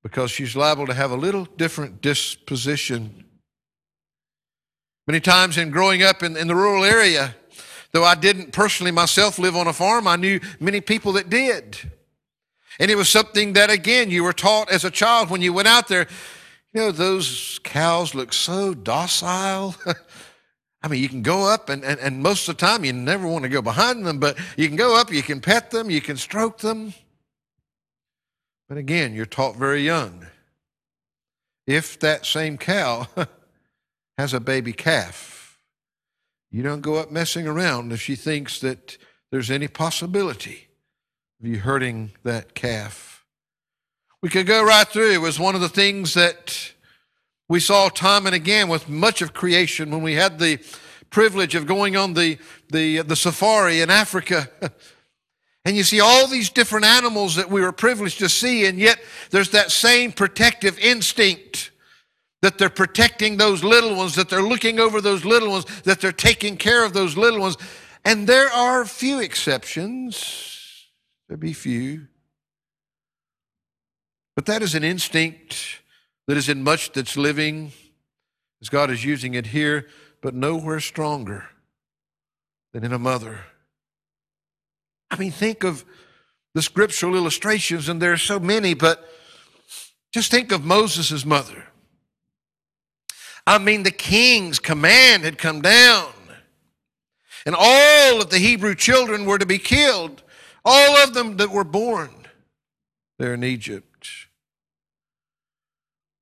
because 0.03 0.33
she's 0.33 0.57
liable 0.57 0.89
to 0.89 0.95
have 0.95 1.13
a 1.13 1.17
little 1.17 1.45
different 1.57 2.01
disposition. 2.01 3.27
Many 5.07 5.21
times 5.21 5.59
in 5.59 5.71
growing 5.71 6.03
up 6.03 6.23
in, 6.23 6.37
in 6.37 6.47
the 6.47 6.55
rural 6.55 6.85
area, 6.85 7.35
though 7.91 8.05
I 8.05 8.15
didn't 8.15 8.53
personally 8.53 8.93
myself 8.93 9.39
live 9.39 9.57
on 9.57 9.67
a 9.67 9.73
farm, 9.73 10.07
I 10.07 10.17
knew 10.17 10.41
many 10.61 10.81
people 10.81 11.13
that 11.13 11.29
did. 11.29 11.79
And 12.79 12.91
it 12.91 12.97
was 12.97 13.09
something 13.09 13.53
that, 13.55 13.71
again, 13.71 14.11
you 14.11 14.25
were 14.25 14.33
taught 14.33 14.71
as 14.71 14.85
a 14.85 14.91
child 14.91 15.29
when 15.29 15.43
you 15.43 15.53
went 15.53 15.69
out 15.69 15.89
there. 15.89 16.07
You 16.73 16.81
know, 16.81 16.93
those 16.93 17.61
cows 17.65 18.15
look 18.15 18.33
so 18.33 18.75
docile. 18.75 19.75
I 20.83 20.89
mean, 20.89 21.03
you 21.03 21.09
can 21.09 21.23
go 21.23 21.47
up, 21.47 21.69
and, 21.69 21.85
and, 21.85 22.01
and 22.01 22.23
most 22.23 22.49
of 22.49 22.57
the 22.57 22.67
time 22.67 22.85
you 22.85 22.93
never 22.93 23.27
want 23.29 23.43
to 23.45 23.49
go 23.49 23.63
behind 23.63 24.07
them, 24.07 24.19
but 24.19 24.39
you 24.57 24.67
can 24.69 24.77
go 24.77 24.99
up, 24.99 25.13
you 25.13 25.23
can 25.23 25.41
pet 25.41 25.71
them, 25.71 25.91
you 25.91 26.01
can 26.01 26.17
stroke 26.17 26.59
them. 26.59 26.95
But 28.69 28.79
again, 28.79 29.15
you're 29.15 29.27
taught 29.27 29.57
very 29.57 29.85
young. 29.85 30.27
If 31.67 32.01
that 32.01 32.25
same 32.27 32.57
cow 32.57 33.07
has 34.19 34.35
a 34.35 34.41
baby 34.41 34.73
calf, 34.73 35.59
you 36.51 36.63
don't 36.63 36.83
go 36.83 36.97
up 36.97 37.11
messing 37.11 37.47
around 37.47 37.93
if 37.93 38.01
she 38.01 38.15
thinks 38.15 38.61
that 38.61 38.99
there's 39.31 39.51
any 39.51 39.69
possibility 39.69 40.69
of 41.41 41.47
you 41.47 41.59
hurting 41.59 42.13
that 42.23 42.55
calf. 42.55 43.25
We 44.23 44.29
could 44.29 44.47
go 44.47 44.63
right 44.63 44.87
through. 44.87 45.13
It 45.13 45.21
was 45.21 45.41
one 45.41 45.55
of 45.55 45.61
the 45.61 45.69
things 45.69 46.15
that 46.15 46.73
we 47.49 47.59
saw 47.59 47.89
time 47.89 48.27
and 48.27 48.35
again 48.35 48.69
with 48.69 48.89
much 48.89 49.21
of 49.23 49.35
creation 49.35 49.91
when 49.91 50.03
we 50.03 50.15
had 50.15 50.39
the 50.39 50.59
privilege 51.11 51.55
of 51.55 51.67
going 51.67 51.97
on 51.97 52.15
the, 52.15 52.39
the, 52.71 53.03
the 53.03 53.17
safari 53.17 53.81
in 53.81 53.91
Africa. 53.91 54.49
and 55.65 55.77
you 55.77 55.83
see 55.83 56.01
all 56.01 56.29
these 56.29 56.51
different 56.51 56.87
animals 56.87 57.35
that 57.35 57.51
we 57.51 57.61
were 57.61 57.73
privileged 57.73 58.21
to 58.21 58.29
see, 58.29 58.67
and 58.67 58.79
yet 58.79 59.01
there's 59.31 59.51
that 59.51 59.73
same 59.73 60.13
protective 60.13 60.79
instinct 60.79 61.72
that 62.43 62.59
they're 62.59 62.69
protecting 62.69 63.37
those 63.37 63.65
little 63.65 63.97
ones, 63.97 64.17
that 64.17 64.29
they're 64.29 64.43
looking 64.43 64.81
over 64.81 65.01
those 65.01 65.25
little 65.25 65.51
ones, 65.51 65.65
that 65.83 66.01
they're 66.01 66.13
taking 66.13 66.57
care 66.57 66.85
of 66.85 66.93
those 66.93 67.17
little 67.17 67.41
ones. 67.41 67.57
And 68.05 68.27
there 68.27 68.49
are 68.53 68.85
few 68.85 69.21
exceptions. 69.21 70.89
There 71.29 71.37
be 71.37 71.53
few. 71.53 72.09
But 74.35 74.47
that 74.47 74.61
is 74.61 74.75
an 74.75 74.83
instinct 74.83 75.81
that 76.27 76.37
is 76.37 76.49
in 76.49 76.63
much 76.63 76.93
that's 76.93 77.17
living, 77.17 77.73
as 78.61 78.69
God 78.69 78.91
is 78.91 79.05
using 79.05 79.35
it 79.35 79.47
here, 79.47 79.87
but 80.21 80.35
nowhere 80.35 80.81
stronger 80.81 81.47
than 82.73 82.85
in 82.85 82.93
a 82.93 82.99
mother. 82.99 83.41
I 85.11 85.17
mean, 85.17 85.31
think 85.31 85.63
of 85.63 85.85
the 86.55 86.63
scriptural 86.63 87.15
illustrations, 87.15 87.89
and 87.89 88.01
there 88.01 88.13
are 88.13 88.19
so 88.19 88.41
many, 88.41 88.75
but 88.75 89.09
just 90.13 90.31
think 90.31 90.51
of 90.51 90.65
Moses' 90.65 91.25
mother. 91.25 91.69
I 93.47 93.59
mean, 93.59 93.83
the 93.83 93.91
king's 93.91 94.59
command 94.59 95.25
had 95.25 95.39
come 95.39 95.63
down, 95.63 96.13
and 97.45 97.55
all 97.59 98.21
of 98.21 98.31
the 98.31 98.39
Hebrew 98.39 98.75
children 98.75 99.25
were 99.25 99.39
to 99.39 99.47
be 99.47 99.59
killed, 99.59 100.23
all 100.65 100.97
of 100.97 101.15
them 101.15 101.39
that 101.39 101.51
were 101.51 101.65
born 101.65 102.11
there 103.19 103.35
in 103.35 103.43
Egypt. 103.43 104.09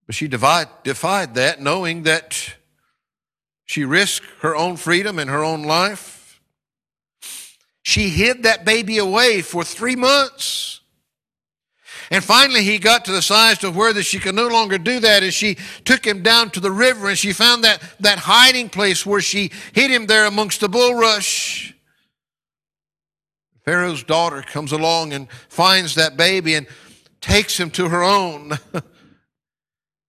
But 0.07 0.15
she 0.15 0.29
defied, 0.29 0.69
that, 0.83 1.61
knowing 1.61 2.03
that 2.05 2.55
she 3.65 3.85
risked 3.85 4.27
her 4.41 4.57
own 4.57 4.77
freedom 4.77 5.19
and 5.19 5.31
her 5.31 5.45
own 5.45 5.63
life. 5.63 6.41
She 7.83 8.09
hid 8.09 8.43
that 8.43 8.65
baby 8.65 8.99
away 8.99 9.43
for 9.43 9.63
three 9.63 9.95
months. 9.95 10.80
And 12.11 12.25
finally, 12.25 12.65
he 12.65 12.79
got 12.79 13.05
to 13.05 13.13
the 13.13 13.23
size 13.23 13.59
to 13.59 13.71
where 13.71 13.93
that 13.93 14.03
she 14.03 14.19
could 14.19 14.35
no 14.35 14.49
longer 14.49 14.79
do 14.79 14.99
that, 15.01 15.23
and 15.23 15.33
she 15.33 15.57
took 15.85 16.05
him 16.05 16.23
down 16.23 16.51
to 16.51 16.61
the 16.61 16.71
river, 16.71 17.09
and 17.09 17.19
she 17.19 17.33
found 17.33 17.63
that, 17.65 17.81
that 18.01 18.19
hiding 18.19 18.69
place 18.69 19.07
where 19.07 19.21
she 19.21 19.53
hid 19.73 19.91
him 19.91 20.07
there 20.07 20.27
amongst 20.27 20.61
the 20.61 20.69
bulrush. 20.69 21.73
Pharaoh's 23.65 24.03
daughter 24.03 24.43
comes 24.43 24.73
along 24.73 25.13
and 25.13 25.31
finds 25.49 25.95
that 25.95 26.17
baby 26.17 26.55
and 26.55 26.67
takes 27.21 27.59
him 27.59 27.71
to 27.71 27.89
her 27.89 28.03
own. 28.03 28.59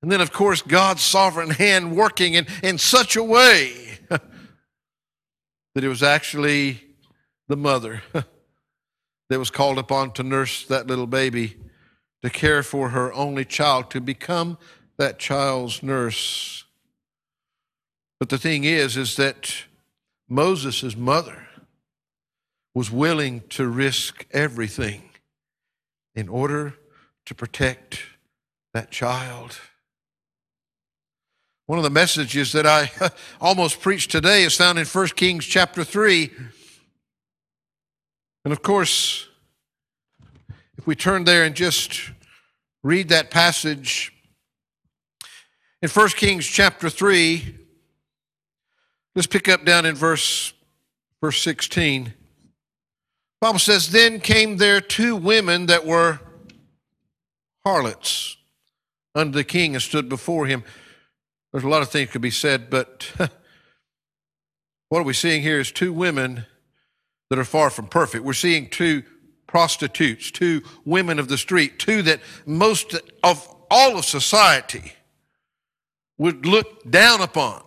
And 0.01 0.11
then, 0.11 0.21
of 0.21 0.31
course, 0.31 0.61
God's 0.61 1.03
sovereign 1.03 1.51
hand 1.51 1.95
working 1.95 2.33
in, 2.33 2.47
in 2.63 2.77
such 2.77 3.15
a 3.15 3.23
way 3.23 3.99
that 4.09 4.23
it 5.75 5.87
was 5.87 6.01
actually 6.01 6.81
the 7.47 7.55
mother 7.55 8.01
that 8.13 9.39
was 9.39 9.51
called 9.51 9.77
upon 9.77 10.11
to 10.13 10.23
nurse 10.23 10.65
that 10.65 10.87
little 10.87 11.05
baby, 11.05 11.55
to 12.21 12.29
care 12.29 12.63
for 12.63 12.89
her 12.89 13.11
only 13.13 13.45
child, 13.45 13.89
to 13.91 14.01
become 14.01 14.57
that 14.97 15.19
child's 15.19 15.81
nurse. 15.81 16.63
But 18.19 18.29
the 18.29 18.37
thing 18.37 18.63
is, 18.63 18.97
is 18.97 19.15
that 19.15 19.53
Moses' 20.29 20.95
mother 20.95 21.47
was 22.73 22.91
willing 22.91 23.41
to 23.49 23.67
risk 23.67 24.25
everything 24.31 25.09
in 26.15 26.29
order 26.29 26.75
to 27.25 27.35
protect 27.35 28.01
that 28.73 28.91
child. 28.91 29.59
One 31.65 31.79
of 31.79 31.83
the 31.83 31.89
messages 31.89 32.51
that 32.51 32.65
I 32.65 32.91
almost 33.41 33.81
preached 33.81 34.11
today 34.11 34.43
is 34.43 34.55
found 34.55 34.77
in 34.77 34.85
1 34.85 35.07
Kings 35.09 35.45
chapter 35.45 35.83
3. 35.83 36.31
And 38.43 38.51
of 38.51 38.61
course, 38.61 39.27
if 40.81 40.87
we 40.87 40.95
turn 40.95 41.25
there 41.25 41.43
and 41.43 41.53
just 41.53 42.09
read 42.81 43.09
that 43.09 43.29
passage 43.29 44.11
in 45.83 45.87
1 45.87 46.09
Kings 46.09 46.47
chapter 46.47 46.89
3, 46.89 47.55
let's 49.13 49.27
pick 49.27 49.47
up 49.47 49.63
down 49.63 49.85
in 49.85 49.93
verse, 49.93 50.53
verse 51.21 51.39
16. 51.43 52.15
Bible 53.39 53.59
says, 53.59 53.91
Then 53.91 54.19
came 54.19 54.57
there 54.57 54.81
two 54.81 55.15
women 55.15 55.67
that 55.67 55.85
were 55.85 56.19
harlots 57.63 58.37
unto 59.13 59.33
the 59.33 59.43
king 59.43 59.75
and 59.75 59.83
stood 59.83 60.09
before 60.09 60.47
him. 60.47 60.63
There's 61.51 61.63
a 61.63 61.69
lot 61.69 61.83
of 61.83 61.91
things 61.91 62.09
could 62.09 62.23
be 62.23 62.31
said, 62.31 62.71
but 62.71 63.07
what 64.89 64.97
are 64.97 65.03
we 65.03 65.13
seeing 65.13 65.43
here 65.43 65.59
is 65.59 65.71
two 65.71 65.93
women 65.93 66.47
that 67.29 67.37
are 67.37 67.45
far 67.45 67.69
from 67.69 67.85
perfect. 67.85 68.23
We're 68.23 68.33
seeing 68.33 68.67
two 68.67 69.03
prostitutes, 69.51 70.31
two 70.31 70.63
women 70.85 71.19
of 71.19 71.27
the 71.27 71.37
street, 71.37 71.77
two 71.77 72.01
that 72.03 72.21
most 72.45 72.95
of 73.21 73.45
all 73.69 73.97
of 73.97 74.05
society 74.05 74.93
would 76.17 76.45
look 76.45 76.89
down 76.89 77.19
upon 77.19 77.61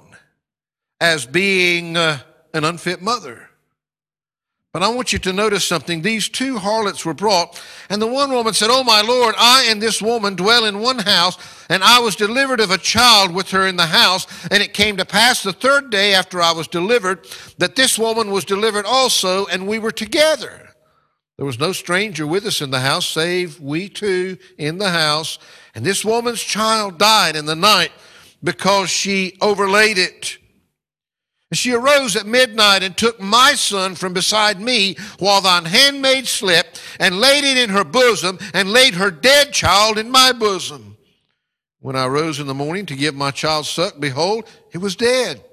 as 0.98 1.26
being 1.26 1.94
uh, 1.94 2.18
an 2.54 2.64
unfit 2.64 3.02
mother. 3.02 3.50
But 4.72 4.82
I 4.82 4.88
want 4.88 5.12
you 5.12 5.18
to 5.20 5.32
notice 5.32 5.64
something. 5.64 6.00
These 6.00 6.30
two 6.30 6.56
harlots 6.56 7.04
were 7.04 7.14
brought, 7.14 7.62
and 7.90 8.00
the 8.00 8.06
one 8.06 8.32
woman 8.32 8.54
said, 8.54 8.70
Oh, 8.70 8.82
my 8.82 9.02
Lord, 9.02 9.34
I 9.38 9.66
and 9.68 9.80
this 9.80 10.00
woman 10.00 10.34
dwell 10.34 10.64
in 10.64 10.80
one 10.80 11.00
house, 11.00 11.36
and 11.68 11.84
I 11.84 12.00
was 12.00 12.16
delivered 12.16 12.60
of 12.60 12.70
a 12.70 12.78
child 12.78 13.32
with 13.34 13.50
her 13.50 13.66
in 13.66 13.76
the 13.76 13.86
house. 13.86 14.26
And 14.50 14.62
it 14.62 14.72
came 14.72 14.96
to 14.96 15.04
pass 15.04 15.42
the 15.42 15.52
third 15.52 15.90
day 15.90 16.14
after 16.14 16.40
I 16.40 16.52
was 16.52 16.66
delivered 16.66 17.26
that 17.58 17.76
this 17.76 17.98
woman 17.98 18.30
was 18.30 18.46
delivered 18.46 18.86
also, 18.86 19.44
and 19.46 19.68
we 19.68 19.78
were 19.78 19.92
together. 19.92 20.63
There 21.36 21.46
was 21.46 21.58
no 21.58 21.72
stranger 21.72 22.26
with 22.26 22.46
us 22.46 22.60
in 22.60 22.70
the 22.70 22.80
house, 22.80 23.06
save 23.06 23.60
we 23.60 23.88
two 23.88 24.38
in 24.56 24.78
the 24.78 24.90
house. 24.90 25.38
And 25.74 25.84
this 25.84 26.04
woman's 26.04 26.42
child 26.42 26.98
died 26.98 27.34
in 27.34 27.46
the 27.46 27.56
night 27.56 27.90
because 28.42 28.88
she 28.88 29.36
overlaid 29.40 29.98
it. 29.98 30.38
And 31.50 31.58
she 31.58 31.72
arose 31.72 32.14
at 32.16 32.26
midnight 32.26 32.82
and 32.82 32.96
took 32.96 33.20
my 33.20 33.54
son 33.54 33.94
from 33.96 34.12
beside 34.12 34.60
me 34.60 34.96
while 35.18 35.40
thine 35.40 35.64
handmaid 35.64 36.26
slept 36.26 36.80
and 37.00 37.20
laid 37.20 37.44
it 37.44 37.58
in 37.58 37.70
her 37.70 37.84
bosom 37.84 38.38
and 38.52 38.70
laid 38.70 38.94
her 38.94 39.10
dead 39.10 39.52
child 39.52 39.98
in 39.98 40.10
my 40.10 40.32
bosom. 40.32 40.96
When 41.80 41.96
I 41.96 42.06
rose 42.06 42.40
in 42.40 42.46
the 42.46 42.54
morning 42.54 42.86
to 42.86 42.96
give 42.96 43.14
my 43.14 43.30
child 43.30 43.66
suck, 43.66 44.00
behold, 44.00 44.48
it 44.72 44.78
was 44.78 44.96
dead. 44.96 45.44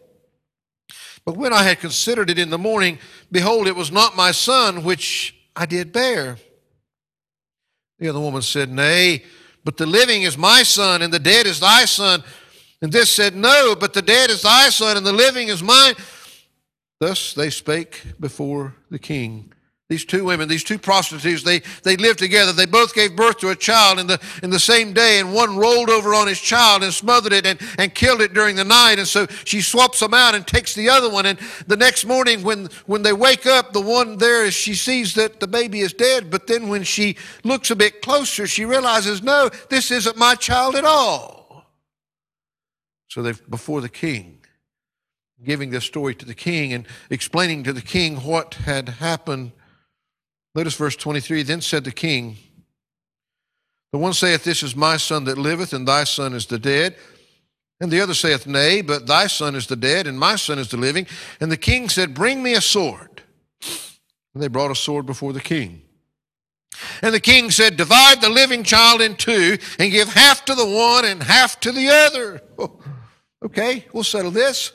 But 1.25 1.38
when 1.38 1.53
I 1.53 1.63
had 1.63 1.79
considered 1.79 2.29
it 2.29 2.39
in 2.39 2.50
the 2.50 2.57
morning, 2.57 3.00
behold, 3.31 3.67
it 3.67 3.75
was 3.75 3.91
not 3.91 4.15
my 4.15 4.31
son 4.31 4.83
which 4.83 5.35
I 5.55 5.65
did 5.65 5.91
bear. 5.91 6.38
The 8.00 8.10
other 8.10 8.20
woman 8.20 8.41
said, 8.41 8.72
Nay, 8.72 9.24
but 9.63 9.77
the 9.77 9.86
living 9.86 10.24
is 10.24 10.38
my 10.38 10.63
son, 10.63 11.01
and 11.01 11.13
the 11.13 11.20
dead 11.20 11.46
is 11.46 11.60
thy 11.60 11.86
son. 11.86 12.24
And 12.81 12.91
this 12.91 13.12
said, 13.12 13.36
No, 13.36 13.75
but 13.79 13.93
the 13.93 14.01
dead 14.01 14.29
is 14.29 14.41
thy 14.41 14.70
son, 14.70 14.98
and 14.98 15.05
the 15.05 15.13
living 15.13 15.50
is 15.50 15.62
mine. 15.62 15.93
Thus 17.00 17.34
they 17.34 17.50
spake 17.50 18.01
before 18.20 18.75
the 18.89 19.00
king. 19.00 19.50
These 19.91 20.05
two 20.05 20.24
women, 20.24 20.48
these 20.48 20.63
two 20.63 20.79
prostitutes, 20.79 21.43
they, 21.43 21.60
they 21.83 21.98
lived 21.98 22.19
together. 22.19 22.53
They 22.53 22.65
both 22.65 22.95
gave 22.95 23.13
birth 23.13 23.39
to 23.39 23.50
a 23.50 23.55
child 23.57 24.00
in 24.00 24.07
the, 24.07 24.21
in 24.41 24.50
the 24.50 24.57
same 24.57 24.93
day, 24.93 25.19
and 25.19 25.33
one 25.33 25.57
rolled 25.57 25.89
over 25.89 26.13
on 26.13 26.29
his 26.29 26.39
child 26.39 26.81
and 26.81 26.93
smothered 26.93 27.33
it 27.33 27.45
and, 27.45 27.60
and 27.77 27.93
killed 27.93 28.21
it 28.21 28.33
during 28.33 28.55
the 28.55 28.63
night. 28.63 29.00
And 29.00 29.07
so 29.07 29.27
she 29.43 29.60
swaps 29.60 30.00
them 30.00 30.13
out 30.13 30.33
and 30.33 30.48
takes 30.48 30.74
the 30.75 30.88
other 30.88 31.10
one. 31.10 31.25
And 31.25 31.38
the 31.67 31.75
next 31.75 32.06
morning, 32.06 32.41
when, 32.41 32.69
when 32.86 33.01
they 33.01 33.12
wake 33.12 33.45
up, 33.45 33.73
the 33.73 33.82
one 33.82 34.15
there, 34.15 34.49
she 34.49 34.75
sees 34.75 35.13
that 35.15 35.41
the 35.41 35.47
baby 35.47 35.82
is 35.82 35.91
dead. 35.91 36.32
But 36.32 36.47
then 36.47 36.69
when 36.69 36.84
she 36.84 37.17
looks 37.43 37.69
a 37.69 37.75
bit 37.75 38.01
closer, 38.01 38.47
she 38.47 38.63
realizes, 38.63 39.21
no, 39.21 39.49
this 39.69 39.91
isn't 39.91 40.15
my 40.15 40.36
child 40.36 40.77
at 40.77 40.86
all. 40.86 41.65
So 43.10 43.21
they 43.21 43.34
before 43.49 43.82
the 43.82 43.89
king, 43.89 44.39
giving 45.43 45.69
this 45.69 45.84
story 45.84 46.15
to 46.15 46.25
the 46.25 46.34
king 46.34 46.71
and 46.71 46.88
explaining 47.10 47.63
to 47.63 47.73
the 47.73 47.82
king 47.82 48.15
what 48.15 48.54
had 48.54 48.88
happened. 48.88 49.51
Notice 50.53 50.75
verse 50.75 50.95
23 50.95 51.43
Then 51.43 51.61
said 51.61 51.83
the 51.83 51.91
king, 51.91 52.37
The 53.91 53.97
one 53.97 54.13
saith, 54.13 54.43
This 54.43 54.63
is 54.63 54.75
my 54.75 54.97
son 54.97 55.25
that 55.25 55.37
liveth, 55.37 55.73
and 55.73 55.87
thy 55.87 56.03
son 56.03 56.33
is 56.33 56.45
the 56.45 56.59
dead. 56.59 56.95
And 57.79 57.91
the 57.91 58.01
other 58.01 58.13
saith, 58.13 58.45
Nay, 58.45 58.81
but 58.81 59.07
thy 59.07 59.27
son 59.27 59.55
is 59.55 59.67
the 59.67 59.75
dead, 59.75 60.05
and 60.05 60.19
my 60.19 60.35
son 60.35 60.59
is 60.59 60.69
the 60.69 60.77
living. 60.77 61.07
And 61.39 61.51
the 61.51 61.57
king 61.57 61.89
said, 61.89 62.13
Bring 62.13 62.43
me 62.43 62.53
a 62.53 62.61
sword. 62.61 63.23
And 64.33 64.41
they 64.41 64.47
brought 64.47 64.71
a 64.71 64.75
sword 64.75 65.05
before 65.05 65.33
the 65.33 65.41
king. 65.41 65.81
And 67.01 67.13
the 67.13 67.19
king 67.19 67.49
said, 67.51 67.77
Divide 67.77 68.21
the 68.21 68.29
living 68.29 68.63
child 68.63 69.01
in 69.01 69.15
two, 69.15 69.57
and 69.79 69.91
give 69.91 70.09
half 70.09 70.45
to 70.45 70.55
the 70.55 70.65
one 70.65 71.05
and 71.05 71.23
half 71.23 71.59
to 71.61 71.71
the 71.71 71.89
other. 71.89 72.41
Oh, 72.57 72.79
okay, 73.43 73.85
we'll 73.93 74.03
settle 74.03 74.31
this. 74.31 74.73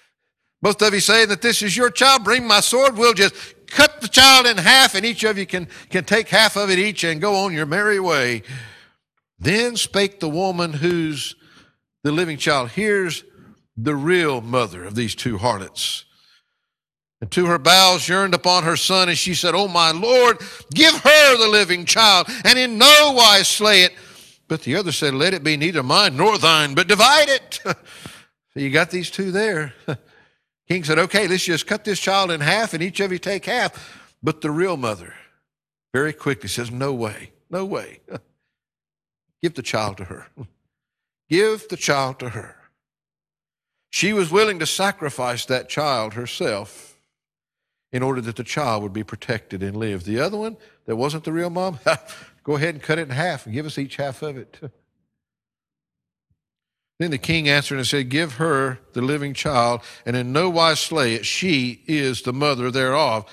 Both 0.62 0.80
of 0.82 0.94
you 0.94 1.00
saying 1.00 1.28
that 1.28 1.42
this 1.42 1.62
is 1.62 1.76
your 1.76 1.90
child. 1.90 2.24
Bring 2.24 2.46
my 2.46 2.60
sword. 2.60 2.96
We'll 2.96 3.12
just 3.12 3.34
cut 3.66 4.00
the 4.00 4.08
child 4.08 4.46
in 4.46 4.56
half, 4.56 4.94
and 4.94 5.04
each 5.04 5.24
of 5.24 5.38
you 5.38 5.46
can, 5.46 5.68
can 5.90 6.04
take 6.04 6.28
half 6.28 6.56
of 6.56 6.70
it 6.70 6.78
each 6.78 7.04
and 7.04 7.20
go 7.20 7.34
on 7.44 7.52
your 7.52 7.66
merry 7.66 8.00
way. 8.00 8.42
Then 9.38 9.76
spake 9.76 10.20
the 10.20 10.28
woman 10.28 10.72
who's 10.72 11.34
the 12.02 12.12
living 12.12 12.38
child. 12.38 12.70
Here's 12.70 13.24
the 13.76 13.94
real 13.94 14.40
mother 14.40 14.84
of 14.84 14.94
these 14.94 15.14
two 15.14 15.38
harlots. 15.38 16.04
And 17.20 17.30
to 17.32 17.46
her 17.46 17.58
bowels 17.58 18.08
yearned 18.08 18.34
upon 18.34 18.64
her 18.64 18.76
son, 18.76 19.08
and 19.08 19.16
she 19.16 19.34
said, 19.34 19.54
Oh, 19.54 19.68
my 19.68 19.90
Lord, 19.90 20.38
give 20.72 20.94
her 20.94 21.36
the 21.38 21.48
living 21.48 21.84
child, 21.84 22.28
and 22.44 22.58
in 22.58 22.78
no 22.78 23.12
wise 23.16 23.48
slay 23.48 23.82
it. 23.82 23.92
But 24.48 24.62
the 24.62 24.76
other 24.76 24.92
said, 24.92 25.14
Let 25.14 25.34
it 25.34 25.42
be 25.42 25.56
neither 25.56 25.82
mine 25.82 26.16
nor 26.16 26.38
thine, 26.38 26.74
but 26.74 26.88
divide 26.88 27.28
it. 27.28 27.60
so 27.64 27.74
you 28.60 28.70
got 28.70 28.90
these 28.90 29.10
two 29.10 29.30
there. 29.30 29.74
King 30.68 30.84
said, 30.84 30.98
Okay, 30.98 31.28
let's 31.28 31.44
just 31.44 31.66
cut 31.66 31.84
this 31.84 32.00
child 32.00 32.30
in 32.30 32.40
half 32.40 32.74
and 32.74 32.82
each 32.82 33.00
of 33.00 33.12
you 33.12 33.18
take 33.18 33.44
half. 33.44 34.14
But 34.22 34.40
the 34.40 34.50
real 34.50 34.76
mother 34.76 35.14
very 35.92 36.12
quickly 36.12 36.48
says, 36.48 36.70
No 36.70 36.92
way, 36.92 37.32
no 37.50 37.64
way. 37.64 38.00
Give 39.42 39.54
the 39.54 39.62
child 39.62 39.98
to 39.98 40.04
her. 40.04 40.28
Give 41.28 41.66
the 41.68 41.76
child 41.76 42.18
to 42.20 42.30
her. 42.30 42.56
She 43.90 44.12
was 44.12 44.30
willing 44.30 44.58
to 44.58 44.66
sacrifice 44.66 45.44
that 45.46 45.68
child 45.68 46.14
herself 46.14 46.98
in 47.92 48.02
order 48.02 48.20
that 48.20 48.36
the 48.36 48.44
child 48.44 48.82
would 48.82 48.92
be 48.92 49.04
protected 49.04 49.62
and 49.62 49.76
live. 49.76 50.04
The 50.04 50.20
other 50.20 50.36
one 50.36 50.56
that 50.86 50.96
wasn't 50.96 51.24
the 51.24 51.32
real 51.32 51.50
mom, 51.50 51.78
Go 52.46 52.54
ahead 52.54 52.74
and 52.74 52.82
cut 52.82 53.00
it 53.00 53.08
in 53.08 53.10
half 53.10 53.44
and 53.44 53.52
give 53.52 53.66
us 53.66 53.76
each 53.76 53.96
half 53.96 54.22
of 54.22 54.36
it. 54.36 54.60
Then 56.98 57.10
the 57.10 57.18
king 57.18 57.48
answered 57.48 57.76
and 57.76 57.86
said, 57.86 58.08
Give 58.08 58.34
her 58.34 58.78
the 58.94 59.02
living 59.02 59.34
child, 59.34 59.82
and 60.06 60.16
in 60.16 60.32
no 60.32 60.48
wise 60.48 60.80
slay 60.80 61.14
it. 61.14 61.26
She 61.26 61.82
is 61.86 62.22
the 62.22 62.32
mother 62.32 62.70
thereof. 62.70 63.30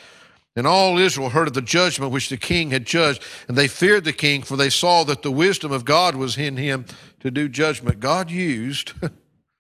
And 0.56 0.68
all 0.68 1.00
Israel 1.00 1.30
heard 1.30 1.48
of 1.48 1.54
the 1.54 1.62
judgment 1.62 2.12
which 2.12 2.30
the 2.30 2.38
king 2.38 2.72
had 2.72 2.86
judged, 2.86 3.24
and 3.48 3.58
they 3.58 3.68
feared 3.68 4.04
the 4.04 4.14
king, 4.14 4.44
for 4.44 4.56
they 4.56 4.70
saw 4.70 5.04
that 5.06 5.24
the 5.24 5.32
wisdom 5.32 5.72
of 5.72 5.86
God 5.86 6.16
was 6.16 6.38
in 6.38 6.58
him 6.58 6.86
to 7.22 7.32
do 7.32 7.50
judgment. 7.50 8.00
God 8.00 8.30
used 8.30 8.94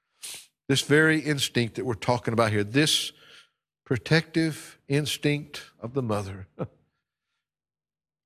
this 0.69 0.81
very 0.81 1.19
instinct 1.19 1.75
that 1.75 1.85
we're 1.85 1.95
talking 1.95 2.33
about 2.33 2.51
here, 2.51 2.63
this 2.63 3.11
protective 3.85 4.77
instinct 4.87 5.63
of 5.79 5.93
the 5.93 6.03
mother. 6.03 6.47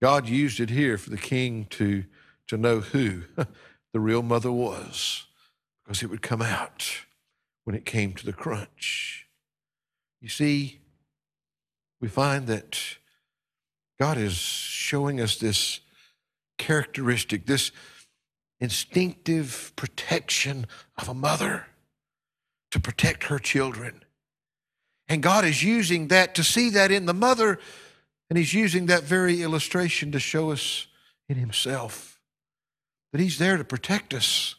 God 0.01 0.27
used 0.27 0.59
it 0.59 0.69
here 0.69 0.97
for 0.97 1.09
the 1.09 1.17
king 1.17 1.65
to, 1.71 2.03
to 2.47 2.57
know 2.57 2.81
who 2.81 3.23
the 3.93 3.99
real 3.99 4.23
mother 4.23 4.51
was, 4.51 5.26
because 5.87 6.03
it 6.03 6.09
would 6.09 6.21
come 6.21 6.41
out 6.41 7.05
when 7.63 7.73
it 7.73 7.85
came 7.85 8.11
to 8.11 8.25
the 8.25 8.33
crunch. 8.33 9.25
You 10.19 10.27
see, 10.27 10.81
we 12.01 12.09
find 12.09 12.45
that 12.47 12.77
God 13.97 14.17
is 14.17 14.33
showing 14.33 15.21
us 15.21 15.37
this 15.37 15.79
characteristic, 16.57 17.45
this 17.45 17.71
instinctive 18.59 19.71
protection 19.77 20.65
of 20.97 21.07
a 21.07 21.13
mother 21.13 21.67
to 22.71 22.81
protect 22.81 23.23
her 23.25 23.39
children. 23.39 24.03
And 25.07 25.23
God 25.23 25.45
is 25.45 25.63
using 25.63 26.09
that 26.09 26.35
to 26.35 26.43
see 26.43 26.69
that 26.71 26.91
in 26.91 27.05
the 27.05 27.13
mother 27.13 27.59
and 28.29 28.37
he's 28.37 28.53
using 28.53 28.87
that 28.87 29.03
very 29.03 29.41
illustration 29.41 30.11
to 30.11 30.19
show 30.19 30.51
us 30.51 30.87
in 31.29 31.37
himself 31.37 32.19
that 33.13 33.21
he's 33.21 33.37
there 33.37 33.55
to 33.55 33.63
protect 33.63 34.13
us, 34.13 34.55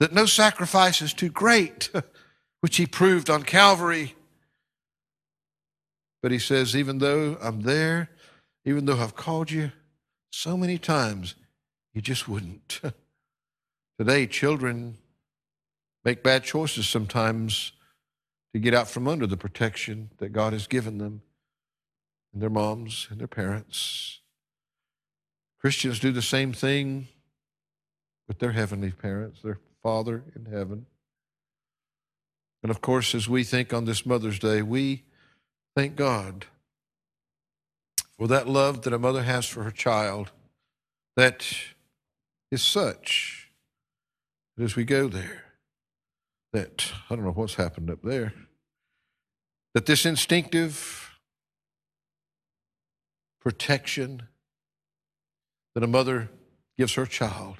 that 0.00 0.12
no 0.12 0.26
sacrifice 0.26 1.00
is 1.00 1.12
too 1.12 1.30
great, 1.30 1.90
which 2.60 2.76
he 2.76 2.86
proved 2.86 3.30
on 3.30 3.42
Calvary. 3.42 4.14
But 6.22 6.32
he 6.32 6.38
says, 6.38 6.76
even 6.76 6.98
though 6.98 7.38
I'm 7.40 7.62
there, 7.62 8.10
even 8.64 8.86
though 8.86 8.98
I've 8.98 9.16
called 9.16 9.50
you 9.50 9.72
so 10.30 10.56
many 10.56 10.78
times, 10.78 11.34
you 11.94 12.02
just 12.02 12.28
wouldn't. 12.28 12.80
Today, 13.98 14.26
children 14.26 14.96
make 16.04 16.22
bad 16.22 16.44
choices 16.44 16.86
sometimes 16.86 17.72
to 18.52 18.60
get 18.60 18.74
out 18.74 18.88
from 18.88 19.08
under 19.08 19.26
the 19.26 19.36
protection 19.36 20.10
that 20.18 20.30
God 20.30 20.52
has 20.52 20.66
given 20.66 20.98
them. 20.98 21.22
and 22.32 22.42
their 22.42 22.50
moms 22.50 23.06
and 23.10 23.18
their 23.18 23.26
parents. 23.26 24.20
Christians 25.60 25.98
do 25.98 26.12
the 26.12 26.22
same 26.22 26.52
thing 26.52 27.08
with 28.28 28.38
their 28.38 28.52
heavenly 28.52 28.90
parents, 28.90 29.40
their 29.42 29.58
Father 29.86 30.24
in 30.34 30.46
heaven. 30.46 30.86
And 32.60 32.72
of 32.72 32.80
course, 32.80 33.14
as 33.14 33.28
we 33.28 33.44
think 33.44 33.72
on 33.72 33.84
this 33.84 34.04
Mother's 34.04 34.40
Day, 34.40 34.60
we 34.60 35.04
thank 35.76 35.94
God 35.94 36.46
for 38.18 38.26
that 38.26 38.48
love 38.48 38.82
that 38.82 38.92
a 38.92 38.98
mother 38.98 39.22
has 39.22 39.46
for 39.46 39.62
her 39.62 39.70
child 39.70 40.32
that 41.14 41.46
is 42.50 42.62
such 42.62 43.52
that 44.56 44.64
as 44.64 44.74
we 44.74 44.82
go 44.82 45.06
there, 45.06 45.44
that 46.52 46.90
I 47.08 47.14
don't 47.14 47.24
know 47.24 47.30
what's 47.30 47.54
happened 47.54 47.88
up 47.88 48.02
there, 48.02 48.34
that 49.72 49.86
this 49.86 50.04
instinctive 50.04 51.16
protection 53.40 54.22
that 55.76 55.84
a 55.84 55.86
mother 55.86 56.28
gives 56.76 56.94
her 56.94 57.06
child 57.06 57.58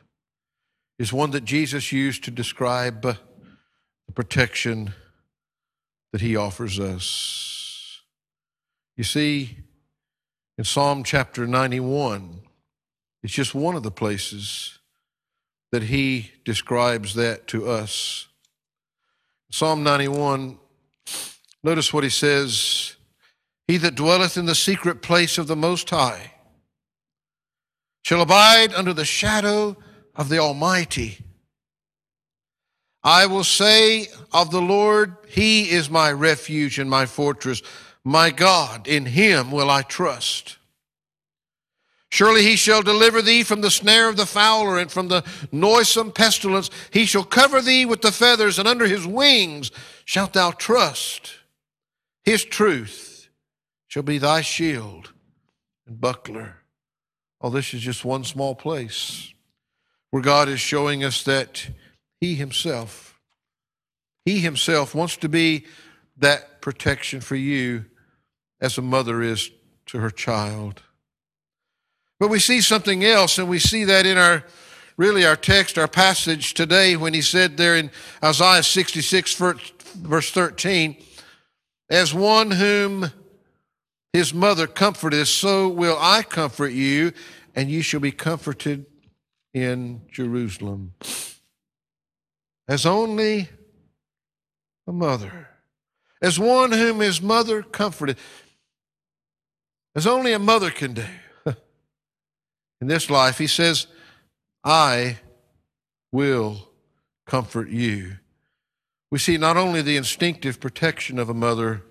is 0.99 1.13
one 1.13 1.31
that 1.31 1.45
Jesus 1.45 1.93
used 1.93 2.25
to 2.25 2.31
describe 2.31 3.03
the 3.03 3.19
protection 4.15 4.95
that 6.13 6.21
he 6.21 6.37
offers 6.37 6.81
us. 6.81 8.01
You 8.97 9.05
see, 9.05 9.59
in 10.57 10.65
Psalm 10.65 11.05
chapter 11.05 11.47
91, 11.47 12.41
it's 13.23 13.33
just 13.33 13.55
one 13.55 13.77
of 13.77 13.83
the 13.83 13.91
places 13.91 14.79
that 15.73 15.85
he 15.85 16.31
describes 16.45 17.15
that 17.15 17.47
to 17.49 17.69
us. 17.69 18.29
Psalm 19.51 19.83
91, 19.83 20.59
notice 21.63 21.93
what 21.93 22.05
he 22.05 22.11
says 22.11 22.97
He 23.69 23.77
that 23.77 23.95
dwelleth 23.95 24.39
in 24.39 24.47
the 24.47 24.55
secret 24.55 25.03
place 25.03 25.37
of 25.37 25.47
the 25.47 25.57
Most 25.57 25.91
High 25.91 26.33
shall 28.03 28.23
abide 28.23 28.73
under 28.73 28.95
the 28.95 29.05
shadow 29.05 29.77
of 30.17 30.29
the 30.29 30.39
Almighty. 30.39 31.19
I 33.05 33.27
will 33.27 33.45
say 33.45 34.09
of 34.33 34.51
the 34.51 34.61
Lord, 34.61 35.17
He 35.29 35.71
is 35.71 35.89
my 35.89 36.11
refuge 36.11 36.79
and 36.79 36.91
my 36.91 37.07
fortress. 37.07 37.63
My 38.03 38.31
God, 38.31 38.89
in 38.89 39.07
Him 39.07 39.53
will 39.53 39.71
I 39.71 39.83
trust. 39.83 40.57
Surely 42.11 42.43
he 42.43 42.57
shall 42.57 42.83
deliver 42.83 43.21
thee 43.21 43.43
from 43.43 43.61
the 43.61 43.71
snare 43.71 44.09
of 44.09 44.17
the 44.17 44.27
fowler 44.27 44.79
and 44.79 44.91
from 44.91 45.09
the 45.09 45.25
noisome 45.53 46.13
pestilence. 46.13 46.71
He 46.91 47.05
shall 47.05 47.25
cover 47.25 47.61
thee 47.61 47.85
with 47.85 48.01
the 48.01 48.13
feathers, 48.13 48.59
and 48.59 48.67
under 48.67 48.87
his 48.87 49.07
wings 49.07 49.71
shalt 50.05 50.33
thou 50.33 50.53
trust. 50.53 51.35
His 52.25 52.45
truth 52.45 53.29
shall 53.89 54.05
be 54.05 54.19
thy 54.19 54.41
shield 54.41 55.13
and 55.87 56.01
buckler. 56.01 56.57
Oh, 57.41 57.51
this 57.51 57.75
is 57.75 57.83
just 57.83 58.05
one 58.05 58.25
small 58.25 58.55
place 58.55 59.35
where 60.17 60.23
God 60.23 60.49
is 60.49 60.61
showing 60.61 61.05
us 61.05 61.25
that 61.25 61.69
He 62.23 62.37
Himself, 62.37 63.21
He 64.25 64.39
Himself 64.39 64.95
wants 64.95 65.19
to 65.19 65.29
be 65.29 65.67
that 66.17 66.63
protection 66.63 67.21
for 67.21 67.37
you 67.37 67.85
as 68.59 68.79
a 68.79 68.83
mother 68.83 69.21
is 69.21 69.51
to 69.85 69.99
her 69.99 70.09
child. 70.09 70.81
But 72.19 72.29
we 72.29 72.39
see 72.39 72.63
something 72.63 73.05
else, 73.05 73.37
and 73.37 73.47
we 73.47 73.59
see 73.59 73.85
that 73.85 74.07
in 74.07 74.17
our 74.17 74.43
really 74.97 75.27
our 75.27 75.37
text, 75.37 75.77
our 75.77 75.87
passage 75.87 76.55
today, 76.55 76.97
when 76.97 77.13
he 77.13 77.21
said 77.21 77.59
there 77.59 77.77
in 77.77 77.91
Isaiah 78.25 78.63
66, 78.63 79.35
verse 79.35 80.31
13, 80.31 80.97
as 81.91 82.15
one 82.15 82.53
whom 82.53 83.13
his 84.15 84.33
mother 84.33 84.67
comforted, 84.67 85.27
so 85.27 85.69
will 85.69 85.99
I 86.01 86.23
comfort 86.23 86.73
you, 86.73 87.13
and 87.55 87.71
you 87.71 87.83
shall 87.83 88.01
be 88.01 88.13
comforted 88.13 88.87
in 89.57 90.03
Jerusalem. 90.13 90.93
As 92.69 92.85
only 92.85 93.49
a 94.87 94.93
mother, 94.93 95.49
as 96.21 96.39
one 96.39 96.73
whom 96.73 97.01
his 97.01 97.23
mother 97.23 97.63
comforted, 97.63 98.19
as 99.95 100.07
only 100.07 100.35
a 100.35 100.39
mother 100.39 100.71
can 100.71 100.93
do 100.93 101.07
in 102.83 102.87
this 102.87 103.09
life, 103.09 103.39
he 103.39 103.47
says, 103.47 103.87
I 104.63 105.21
will 106.13 106.69
comfort 107.27 107.71
you. 107.71 108.19
We 109.11 109.19
see 109.19 109.39
not 109.39 109.57
only 109.57 109.81
the 109.81 109.97
instinctive 109.97 110.61
protection 110.61 111.19
of 111.19 111.31
a 111.31 111.35
mother, 111.35 111.83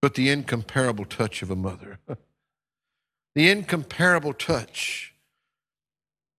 but 0.00 0.14
the 0.14 0.30
incomparable 0.30 1.04
touch 1.04 1.42
of 1.42 1.50
a 1.50 1.56
mother. 1.56 1.98
the 3.34 3.50
incomparable 3.50 4.32
touch. 4.32 5.07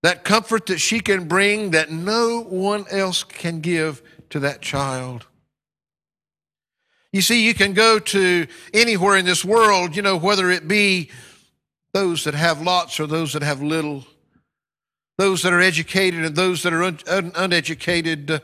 That 0.02 0.24
comfort 0.24 0.66
that 0.66 0.78
she 0.78 1.00
can 1.00 1.28
bring 1.28 1.72
that 1.72 1.90
no 1.90 2.42
one 2.42 2.86
else 2.90 3.22
can 3.22 3.60
give 3.60 4.02
to 4.30 4.40
that 4.40 4.62
child. 4.62 5.26
You 7.12 7.22
see, 7.22 7.44
you 7.44 7.54
can 7.54 7.72
go 7.72 7.98
to 7.98 8.46
anywhere 8.72 9.16
in 9.16 9.24
this 9.24 9.44
world, 9.44 9.96
you 9.96 10.02
know, 10.02 10.16
whether 10.16 10.50
it 10.50 10.68
be 10.68 11.10
those 11.92 12.24
that 12.24 12.34
have 12.34 12.62
lots 12.62 13.00
or 13.00 13.06
those 13.06 13.32
that 13.32 13.42
have 13.42 13.62
little, 13.62 14.06
those 15.18 15.42
that 15.42 15.52
are 15.52 15.60
educated 15.60 16.24
and 16.24 16.36
those 16.36 16.62
that 16.62 16.72
are 16.72 16.84
un- 16.84 17.00
un- 17.08 17.32
uneducated. 17.34 18.40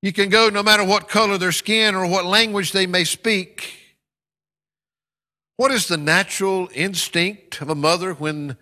You 0.00 0.12
can 0.12 0.30
go 0.30 0.48
no 0.48 0.62
matter 0.62 0.84
what 0.84 1.08
color 1.08 1.36
their 1.36 1.52
skin 1.52 1.94
or 1.94 2.06
what 2.06 2.24
language 2.24 2.72
they 2.72 2.86
may 2.86 3.04
speak. 3.04 3.78
What 5.56 5.70
is 5.70 5.86
the 5.86 5.98
natural 5.98 6.68
instinct 6.74 7.60
of 7.60 7.68
a 7.68 7.74
mother 7.74 8.14
when 8.14 8.56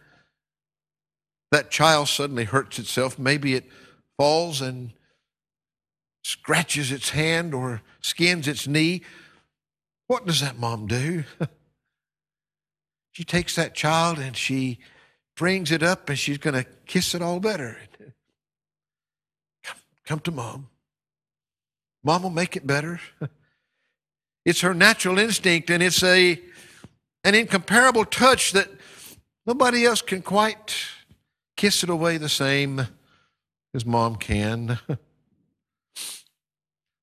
that 1.52 1.70
child 1.70 2.08
suddenly 2.08 2.44
hurts 2.44 2.78
itself? 2.78 3.18
Maybe 3.18 3.54
it 3.54 3.70
falls 4.18 4.60
and 4.60 4.92
scratches 6.24 6.90
its 6.90 7.10
hand 7.10 7.54
or 7.54 7.82
skins 8.00 8.48
its 8.48 8.66
knee. 8.66 9.02
What 10.08 10.26
does 10.26 10.40
that 10.40 10.58
mom 10.58 10.86
do? 10.88 11.24
She 13.14 13.24
takes 13.24 13.56
that 13.56 13.74
child 13.74 14.18
and 14.18 14.34
she 14.34 14.78
brings 15.36 15.70
it 15.70 15.82
up 15.82 16.08
and 16.08 16.18
she's 16.18 16.38
going 16.38 16.54
to 16.54 16.64
kiss 16.86 17.14
it 17.14 17.20
all 17.20 17.40
better. 17.40 17.76
Come, 19.62 19.76
come 20.06 20.20
to 20.20 20.30
mom. 20.30 20.68
Mom 22.02 22.22
will 22.22 22.30
make 22.30 22.56
it 22.56 22.66
better. 22.66 23.00
It's 24.44 24.62
her 24.62 24.74
natural 24.74 25.20
instinct 25.20 25.70
and 25.70 25.82
it's 25.82 26.02
a 26.02 26.40
an 27.22 27.36
incomparable 27.36 28.04
touch 28.04 28.50
that 28.52 28.68
nobody 29.46 29.84
else 29.84 30.02
can 30.02 30.20
quite 30.20 30.74
kiss 31.56 31.82
it 31.82 31.90
away 31.90 32.16
the 32.16 32.28
same 32.28 32.86
as 33.74 33.86
mom 33.86 34.16
can. 34.16 34.78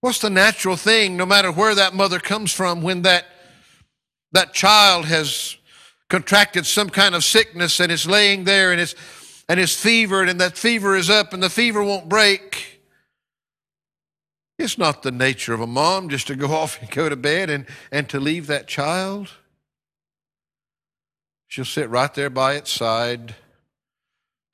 What's 0.02 0.20
the 0.20 0.30
natural 0.30 0.78
thing, 0.78 1.18
no 1.18 1.26
matter 1.26 1.52
where 1.52 1.76
that 1.76 1.94
mother 1.94 2.20
comes 2.20 2.54
from, 2.54 2.82
when 2.82 3.02
that, 3.02 3.26
that 4.32 4.54
child 4.54 5.06
has 5.06 5.58
contracted 6.10 6.66
some 6.66 6.90
kind 6.90 7.16
of 7.16 7.24
sickness 7.24 7.80
and 7.80 7.92
is 7.92 8.08
laying 8.08 8.46
there 8.46 8.72
and 8.72 8.80
is 8.82 8.96
and 9.50 9.60
is 9.60 9.76
fevered 9.76 10.30
and 10.30 10.40
that 10.40 10.56
fever 10.56 10.96
is 10.96 11.10
up 11.10 11.34
and 11.34 11.42
the 11.42 11.50
fever 11.50 11.84
won't 11.84 12.08
break. 12.08 12.82
It's 14.60 14.78
not 14.78 15.02
the 15.02 15.12
nature 15.12 15.54
of 15.54 15.60
a 15.60 15.68
mom 15.68 16.10
just 16.10 16.28
to 16.28 16.36
go 16.36 16.48
off 16.52 16.80
and 16.80 16.90
go 16.92 17.10
to 17.10 17.16
bed 17.16 17.50
and, 17.50 17.66
and 17.92 18.08
to 18.10 18.20
leave 18.20 18.46
that 18.48 18.68
child. 18.68 19.32
She'll 21.48 21.66
sit 21.66 21.90
right 21.90 22.14
there 22.14 22.30
by 22.30 22.54
its 22.54 22.72
side, 22.72 23.34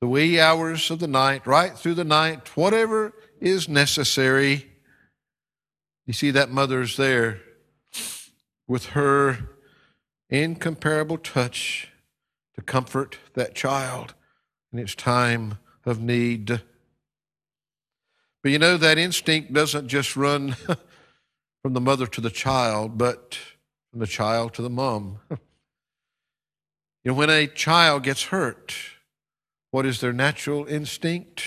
the 0.00 0.08
wee 0.08 0.38
hours 0.38 0.90
of 0.90 0.98
the 0.98 1.08
night, 1.08 1.46
right 1.46 1.76
through 1.76 1.94
the 1.94 2.04
night, 2.04 2.56
whatever 2.56 3.14
is 3.40 3.68
necessary. 3.68 4.66
You 6.06 6.12
see, 6.12 6.30
that 6.30 6.50
mother's 6.50 6.96
there 6.96 7.40
with 8.68 8.86
her 8.86 9.50
incomparable 10.28 11.18
touch 11.18 11.88
to 12.54 12.62
comfort 12.62 13.18
that 13.34 13.54
child 13.54 14.14
in 14.72 14.78
its 14.78 14.94
time 14.94 15.58
of 15.84 16.00
need. 16.00 16.60
But 18.42 18.52
you 18.52 18.58
know, 18.58 18.76
that 18.76 18.98
instinct 18.98 19.52
doesn't 19.52 19.88
just 19.88 20.16
run 20.16 20.56
from 21.62 21.72
the 21.72 21.80
mother 21.80 22.06
to 22.06 22.20
the 22.20 22.30
child, 22.30 22.98
but 22.98 23.38
from 23.90 24.00
the 24.00 24.06
child 24.06 24.54
to 24.54 24.62
the 24.62 24.70
mom. 24.70 25.20
you 25.30 25.38
know, 27.06 27.14
when 27.14 27.30
a 27.30 27.46
child 27.46 28.02
gets 28.02 28.24
hurt, 28.24 28.74
what 29.70 29.86
is 29.86 30.00
their 30.00 30.12
natural 30.12 30.66
instinct? 30.66 31.42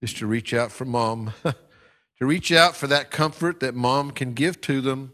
Is 0.00 0.12
to 0.14 0.26
reach 0.26 0.52
out 0.52 0.72
for 0.72 0.84
mom, 0.84 1.32
to 1.44 2.26
reach 2.26 2.50
out 2.50 2.74
for 2.74 2.88
that 2.88 3.10
comfort 3.10 3.60
that 3.60 3.74
mom 3.74 4.10
can 4.10 4.32
give 4.34 4.60
to 4.62 4.80
them 4.80 5.12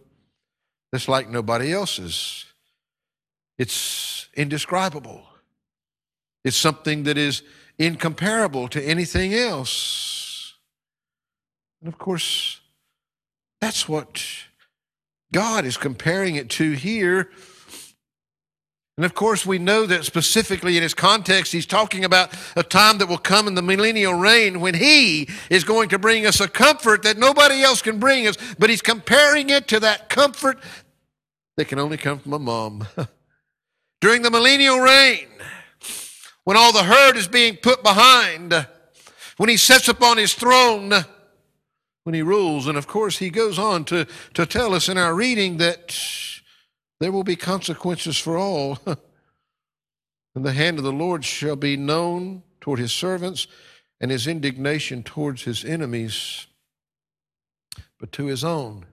that's 0.90 1.08
like 1.08 1.28
nobody 1.28 1.72
else's. 1.72 2.46
It's 3.58 4.28
indescribable. 4.34 5.22
It's 6.44 6.56
something 6.56 7.02
that 7.02 7.18
is 7.18 7.42
incomparable 7.78 8.68
to 8.68 8.82
anything 8.82 9.34
else. 9.34 10.54
And 11.80 11.92
of 11.92 11.98
course, 11.98 12.60
that's 13.60 13.88
what 13.88 14.24
God 15.32 15.64
is 15.64 15.76
comparing 15.76 16.36
it 16.36 16.48
to 16.50 16.72
here. 16.72 17.30
And 18.98 19.04
of 19.04 19.14
course, 19.14 19.46
we 19.46 19.58
know 19.58 19.86
that 19.86 20.04
specifically 20.04 20.76
in 20.76 20.82
his 20.82 20.92
context, 20.92 21.52
he's 21.52 21.66
talking 21.66 22.04
about 22.04 22.34
a 22.56 22.64
time 22.64 22.98
that 22.98 23.06
will 23.06 23.16
come 23.16 23.46
in 23.46 23.54
the 23.54 23.62
millennial 23.62 24.14
reign 24.14 24.58
when 24.58 24.74
he 24.74 25.28
is 25.50 25.62
going 25.62 25.90
to 25.90 26.00
bring 26.00 26.26
us 26.26 26.40
a 26.40 26.48
comfort 26.48 27.04
that 27.04 27.16
nobody 27.16 27.62
else 27.62 27.80
can 27.80 28.00
bring 28.00 28.26
us. 28.26 28.36
But 28.58 28.70
he's 28.70 28.82
comparing 28.82 29.50
it 29.50 29.68
to 29.68 29.78
that 29.78 30.08
comfort 30.08 30.58
that 31.56 31.66
can 31.66 31.78
only 31.78 31.96
come 31.96 32.18
from 32.18 32.32
a 32.32 32.40
mom. 32.40 32.88
During 34.00 34.22
the 34.22 34.32
millennial 34.32 34.80
reign, 34.80 35.28
when 36.42 36.56
all 36.56 36.72
the 36.72 36.82
herd 36.82 37.16
is 37.16 37.28
being 37.28 37.54
put 37.54 37.84
behind, 37.84 38.66
when 39.36 39.48
he 39.48 39.58
sits 39.58 39.86
upon 39.86 40.16
his 40.16 40.34
throne, 40.34 40.92
when 42.02 42.14
he 42.16 42.22
rules. 42.22 42.66
And 42.66 42.76
of 42.76 42.88
course, 42.88 43.18
he 43.18 43.30
goes 43.30 43.60
on 43.60 43.84
to, 43.84 44.08
to 44.34 44.44
tell 44.44 44.74
us 44.74 44.88
in 44.88 44.98
our 44.98 45.14
reading 45.14 45.58
that 45.58 45.96
there 47.00 47.12
will 47.12 47.24
be 47.24 47.36
consequences 47.36 48.18
for 48.18 48.36
all. 48.36 48.78
and 50.34 50.44
the 50.44 50.52
hand 50.52 50.78
of 50.78 50.84
the 50.84 50.92
Lord 50.92 51.24
shall 51.24 51.56
be 51.56 51.76
known 51.76 52.42
toward 52.60 52.78
his 52.78 52.92
servants, 52.92 53.46
and 54.00 54.10
his 54.10 54.26
indignation 54.26 55.02
towards 55.02 55.42
his 55.42 55.64
enemies, 55.64 56.46
but 57.98 58.12
to 58.12 58.26
his 58.26 58.44
own. 58.44 58.86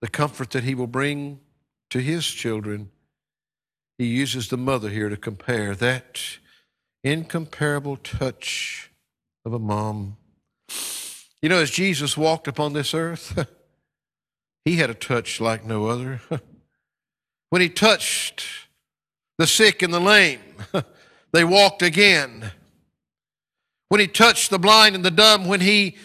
The 0.00 0.08
comfort 0.08 0.50
that 0.50 0.64
he 0.64 0.74
will 0.74 0.86
bring 0.86 1.40
to 1.90 2.00
his 2.00 2.26
children. 2.26 2.90
He 3.96 4.06
uses 4.06 4.48
the 4.48 4.56
mother 4.56 4.90
here 4.90 5.08
to 5.08 5.16
compare 5.16 5.74
that 5.74 6.20
incomparable 7.02 7.96
touch 7.96 8.90
of 9.44 9.52
a 9.52 9.58
mom. 9.58 10.16
You 11.42 11.48
know, 11.48 11.58
as 11.58 11.70
Jesus 11.70 12.16
walked 12.16 12.46
upon 12.46 12.72
this 12.72 12.94
earth, 12.94 13.46
he 14.64 14.76
had 14.76 14.90
a 14.90 14.94
touch 14.94 15.40
like 15.40 15.64
no 15.64 15.86
other. 15.86 16.20
when 17.50 17.62
he 17.62 17.68
touched 17.68 18.44
the 19.38 19.46
sick 19.46 19.82
and 19.82 19.92
the 19.92 20.00
lame, 20.00 20.40
they 21.32 21.44
walked 21.44 21.82
again. 21.82 22.52
When 23.88 24.00
he 24.00 24.06
touched 24.06 24.50
the 24.50 24.58
blind 24.58 24.94
and 24.94 25.04
the 25.04 25.10
dumb, 25.10 25.46
when 25.46 25.60
he 25.60 25.96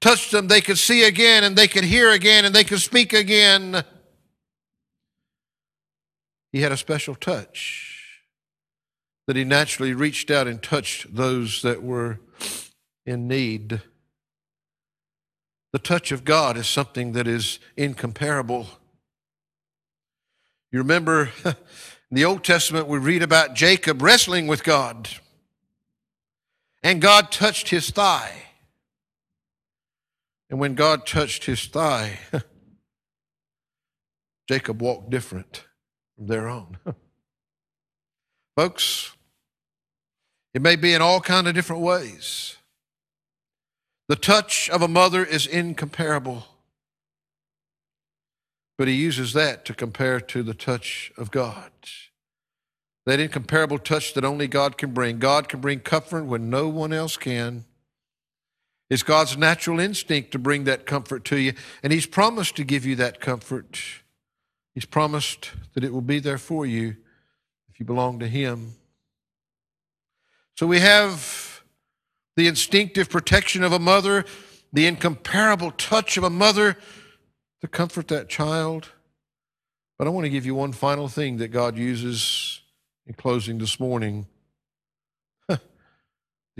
touched 0.00 0.32
them, 0.32 0.48
they 0.48 0.60
could 0.60 0.78
see 0.78 1.04
again 1.04 1.44
and 1.44 1.56
they 1.56 1.68
could 1.68 1.84
hear 1.84 2.10
again 2.10 2.44
and 2.44 2.54
they 2.54 2.64
could 2.64 2.80
speak 2.80 3.12
again. 3.12 3.84
He 6.52 6.62
had 6.62 6.72
a 6.72 6.76
special 6.76 7.14
touch 7.14 8.22
that 9.26 9.36
he 9.36 9.44
naturally 9.44 9.92
reached 9.92 10.30
out 10.30 10.46
and 10.46 10.62
touched 10.62 11.14
those 11.14 11.62
that 11.62 11.82
were 11.82 12.18
in 13.04 13.28
need. 13.28 13.82
The 15.72 15.78
touch 15.78 16.12
of 16.12 16.24
God 16.24 16.56
is 16.56 16.66
something 16.66 17.12
that 17.12 17.26
is 17.26 17.58
incomparable. 17.76 18.68
You 20.72 20.78
remember 20.78 21.30
in 21.44 21.54
the 22.12 22.24
Old 22.24 22.44
Testament, 22.44 22.88
we 22.88 22.98
read 22.98 23.22
about 23.22 23.54
Jacob 23.54 24.00
wrestling 24.00 24.46
with 24.46 24.64
God, 24.64 25.08
and 26.82 27.02
God 27.02 27.30
touched 27.30 27.68
his 27.68 27.90
thigh. 27.90 28.32
And 30.50 30.58
when 30.58 30.74
God 30.74 31.06
touched 31.06 31.44
his 31.44 31.66
thigh, 31.66 32.18
Jacob 34.48 34.80
walked 34.80 35.10
different 35.10 35.64
from 36.16 36.26
there 36.26 36.48
on. 36.48 36.78
Folks, 38.56 39.12
it 40.54 40.62
may 40.62 40.76
be 40.76 40.94
in 40.94 41.02
all 41.02 41.20
kind 41.20 41.46
of 41.46 41.54
different 41.54 41.82
ways. 41.82 42.57
The 44.08 44.16
touch 44.16 44.70
of 44.70 44.80
a 44.80 44.88
mother 44.88 45.22
is 45.24 45.46
incomparable. 45.46 46.46
But 48.78 48.88
he 48.88 48.94
uses 48.94 49.34
that 49.34 49.64
to 49.66 49.74
compare 49.74 50.20
to 50.20 50.42
the 50.42 50.54
touch 50.54 51.12
of 51.18 51.30
God. 51.30 51.70
That 53.04 53.20
incomparable 53.20 53.78
touch 53.78 54.14
that 54.14 54.24
only 54.24 54.46
God 54.46 54.78
can 54.78 54.92
bring. 54.92 55.18
God 55.18 55.48
can 55.48 55.60
bring 55.60 55.80
comfort 55.80 56.24
when 56.24 56.48
no 56.48 56.68
one 56.68 56.92
else 56.92 57.16
can. 57.16 57.64
It's 58.88 59.02
God's 59.02 59.36
natural 59.36 59.80
instinct 59.80 60.30
to 60.32 60.38
bring 60.38 60.64
that 60.64 60.86
comfort 60.86 61.24
to 61.26 61.36
you. 61.36 61.52
And 61.82 61.92
He's 61.92 62.06
promised 62.06 62.56
to 62.56 62.64
give 62.64 62.86
you 62.86 62.96
that 62.96 63.20
comfort. 63.20 63.78
He's 64.74 64.86
promised 64.86 65.50
that 65.74 65.84
it 65.84 65.92
will 65.92 66.00
be 66.00 66.20
there 66.20 66.38
for 66.38 66.64
you 66.64 66.96
if 67.68 67.78
you 67.78 67.84
belong 67.84 68.18
to 68.20 68.28
Him. 68.28 68.74
So 70.56 70.66
we 70.66 70.80
have 70.80 71.57
the 72.38 72.46
instinctive 72.46 73.10
protection 73.10 73.64
of 73.64 73.72
a 73.72 73.80
mother, 73.80 74.24
the 74.72 74.86
incomparable 74.86 75.72
touch 75.72 76.16
of 76.16 76.22
a 76.22 76.30
mother 76.30 76.76
to 77.60 77.66
comfort 77.66 78.06
that 78.06 78.28
child. 78.28 78.92
But 79.98 80.06
I 80.06 80.10
want 80.10 80.24
to 80.24 80.30
give 80.30 80.46
you 80.46 80.54
one 80.54 80.70
final 80.70 81.08
thing 81.08 81.38
that 81.38 81.48
God 81.48 81.76
uses 81.76 82.60
in 83.08 83.14
closing 83.14 83.58
this 83.58 83.80
morning 83.80 84.28
the 85.48 85.58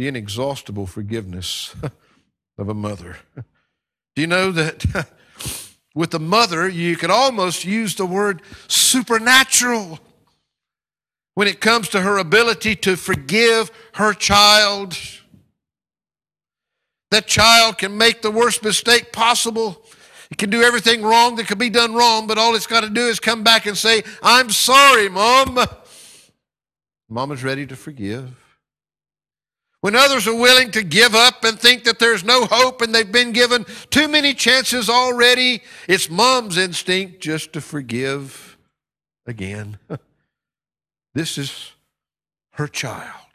inexhaustible 0.09 0.88
forgiveness 0.88 1.77
of 2.59 2.69
a 2.69 2.75
mother. 2.75 3.19
Do 3.37 4.23
you 4.23 4.27
know 4.27 4.51
that 4.51 5.09
with 5.95 6.11
the 6.11 6.19
mother, 6.19 6.69
you 6.69 6.97
could 6.97 7.11
almost 7.11 7.64
use 7.64 7.95
the 7.95 8.07
word 8.07 8.43
supernatural? 8.67 10.01
when 11.38 11.47
it 11.47 11.61
comes 11.61 11.88
to 11.88 12.01
her 12.01 12.19
ability 12.19 12.75
to 12.75 12.97
forgive 12.97 13.71
her 13.95 14.12
child. 14.12 14.99
That 17.11 17.27
child 17.27 17.79
can 17.79 17.97
make 17.97 18.23
the 18.23 18.31
worst 18.31 18.62
mistake 18.62 19.12
possible. 19.12 19.83
It 20.31 20.37
can 20.37 20.51
do 20.51 20.62
everything 20.62 21.03
wrong 21.03 21.37
that 21.37 21.47
could 21.47 21.59
be 21.59 21.71
done 21.71 21.94
wrong, 21.94 22.27
but 22.27 22.37
all 22.37 22.55
it's 22.55 22.66
got 22.66 22.83
to 22.83 22.90
do 22.90 23.07
is 23.07 23.18
come 23.18 23.42
back 23.42 23.66
and 23.66 23.77
say, 23.77 24.03
I'm 24.23 24.51
sorry, 24.51 25.09
Mom. 25.09 25.59
Mom 27.09 27.33
is 27.33 27.42
ready 27.42 27.66
to 27.66 27.77
forgive. 27.77 28.35
When 29.81 29.94
others 29.94 30.27
are 30.27 30.35
willing 30.35 30.71
to 30.73 30.83
give 30.83 31.14
up 31.14 31.44
and 31.44 31.59
think 31.59 31.85
that 31.85 31.99
there's 31.99 32.25
no 32.25 32.44
hope 32.47 32.83
and 32.83 32.94
they've 32.94 33.11
been 33.11 33.33
given 33.33 33.64
too 33.90 34.09
many 34.09 34.35
chances 34.35 34.90
already, 34.90 35.62
it's 35.88 36.11
mom's 36.11 36.59
instinct 36.59 37.21
just 37.21 37.53
to 37.53 37.61
forgive 37.61 38.59
again. 39.27 39.79
This 41.14 41.37
is 41.37 41.73
her 42.53 42.68
child. 42.68 43.27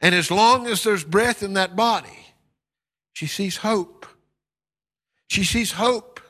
And 0.00 0.14
as 0.14 0.30
long 0.30 0.66
as 0.66 0.82
there's 0.82 1.04
breath 1.04 1.42
in 1.42 1.52
that 1.52 1.76
body, 1.76 2.29
she 3.20 3.26
sees 3.26 3.58
hope. 3.58 4.06
She 5.28 5.44
sees 5.44 5.72
hope 5.72 6.20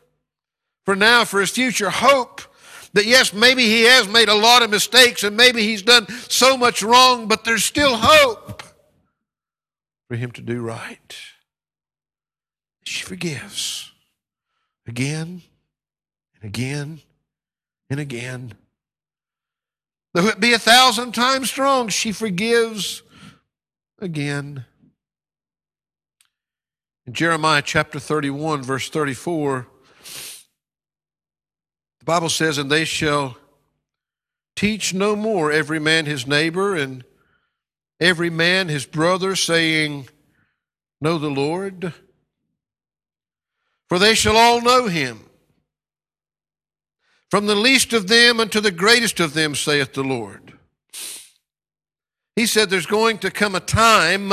for 0.84 0.96
now, 0.96 1.24
for 1.24 1.38
his 1.38 1.52
future, 1.52 1.88
hope 1.88 2.40
that 2.94 3.06
yes, 3.06 3.32
maybe 3.32 3.62
he 3.62 3.84
has 3.84 4.08
made 4.08 4.28
a 4.28 4.34
lot 4.34 4.64
of 4.64 4.70
mistakes 4.70 5.22
and 5.22 5.36
maybe 5.36 5.62
he's 5.62 5.82
done 5.82 6.08
so 6.28 6.56
much 6.56 6.82
wrong, 6.82 7.28
but 7.28 7.44
there's 7.44 7.62
still 7.62 7.94
hope 7.94 8.64
for 10.08 10.16
him 10.16 10.32
to 10.32 10.42
do 10.42 10.60
right. 10.60 11.16
She 12.82 13.04
forgives 13.04 13.92
again 14.84 15.42
and 16.34 16.42
again 16.42 17.02
and 17.88 18.00
again. 18.00 18.54
Though 20.12 20.26
it 20.26 20.40
be 20.40 20.54
a 20.54 20.58
thousand 20.58 21.14
times 21.14 21.50
strong, 21.50 21.86
she 21.86 22.10
forgives 22.10 23.04
again. 24.00 24.64
Jeremiah 27.12 27.62
chapter 27.62 27.98
31, 27.98 28.62
verse 28.62 28.88
34, 28.88 29.66
the 31.98 32.04
Bible 32.04 32.28
says, 32.28 32.58
And 32.58 32.70
they 32.70 32.84
shall 32.84 33.36
teach 34.54 34.94
no 34.94 35.16
more 35.16 35.50
every 35.50 35.78
man 35.78 36.06
his 36.06 36.26
neighbor 36.26 36.76
and 36.76 37.04
every 37.98 38.30
man 38.30 38.68
his 38.68 38.86
brother, 38.86 39.34
saying, 39.34 40.08
Know 41.00 41.18
the 41.18 41.30
Lord. 41.30 41.94
For 43.88 43.98
they 43.98 44.14
shall 44.14 44.36
all 44.36 44.60
know 44.60 44.86
him 44.86 45.20
from 47.30 47.46
the 47.46 47.54
least 47.54 47.92
of 47.92 48.08
them 48.08 48.40
unto 48.40 48.60
the 48.60 48.70
greatest 48.70 49.20
of 49.20 49.34
them, 49.34 49.54
saith 49.54 49.94
the 49.94 50.04
Lord. 50.04 50.52
He 52.36 52.46
said 52.46 52.70
there's 52.70 52.86
going 52.86 53.18
to 53.18 53.30
come 53.30 53.54
a 53.54 53.60
time 53.60 54.32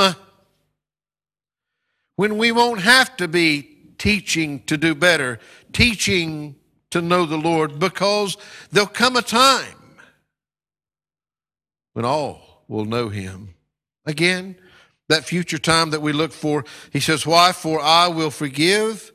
when 2.18 2.36
we 2.36 2.50
won't 2.50 2.80
have 2.80 3.16
to 3.16 3.28
be 3.28 3.62
teaching 3.96 4.60
to 4.64 4.76
do 4.76 4.92
better, 4.92 5.38
teaching 5.72 6.56
to 6.90 7.00
know 7.00 7.24
the 7.24 7.36
Lord, 7.36 7.78
because 7.78 8.36
there'll 8.72 8.88
come 8.88 9.14
a 9.14 9.22
time 9.22 9.94
when 11.92 12.04
all 12.04 12.64
will 12.66 12.84
know 12.84 13.08
him. 13.08 13.54
Again, 14.04 14.56
that 15.08 15.26
future 15.26 15.58
time 15.58 15.90
that 15.90 16.02
we 16.02 16.12
look 16.12 16.32
for, 16.32 16.64
he 16.92 16.98
says, 16.98 17.24
Why? 17.24 17.52
For 17.52 17.80
I 17.80 18.08
will 18.08 18.32
forgive 18.32 19.12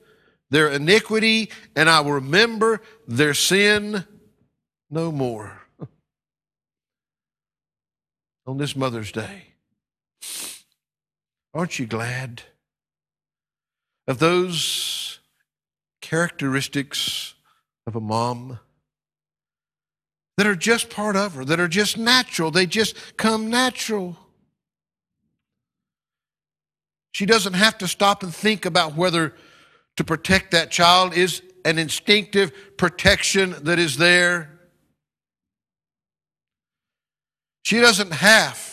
their 0.49 0.69
iniquity, 0.69 1.51
and 1.75 1.89
I 1.89 1.99
will 1.99 2.13
remember 2.13 2.79
their 3.05 3.33
sin 3.33 4.05
no 4.89 5.11
more. 5.11 5.61
On 8.45 8.57
this 8.57 8.77
Mother's 8.77 9.11
Day, 9.11 9.55
aren't 11.53 11.79
you 11.79 11.85
glad 11.85 12.43
of 14.07 14.19
those 14.19 15.19
characteristics 16.01 17.33
of 17.87 17.95
a 17.95 18.01
mom 18.01 18.59
that 20.37 20.47
are 20.47 20.55
just 20.55 20.89
part 20.89 21.15
of 21.15 21.35
her, 21.35 21.45
that 21.45 21.59
are 21.59 21.67
just 21.67 21.97
natural. 21.97 22.51
They 22.51 22.65
just 22.65 23.17
come 23.17 23.49
natural. 23.49 24.17
She 27.11 27.25
doesn't 27.25 27.53
have 27.53 27.77
to 27.77 27.87
stop 27.87 28.23
and 28.23 28.33
think 28.33 28.65
about 28.65 28.95
whether 28.95 29.35
to 29.97 30.03
protect 30.03 30.51
that 30.51 30.71
child 30.71 31.15
is 31.15 31.41
an 31.65 31.77
instinctive 31.77 32.51
protection 32.77 33.55
that 33.61 33.79
is 33.79 33.97
there. 33.97 34.49
She 37.63 37.79
doesn't 37.79 38.11
have 38.11 38.72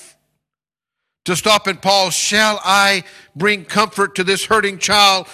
to 1.25 1.37
stop 1.37 1.67
and 1.67 1.81
pause. 1.81 2.15
Shall 2.15 2.61
I 2.65 3.05
bring 3.37 3.65
comfort 3.65 4.15
to 4.17 4.25
this 4.25 4.45
hurting 4.47 4.79
child? 4.79 5.27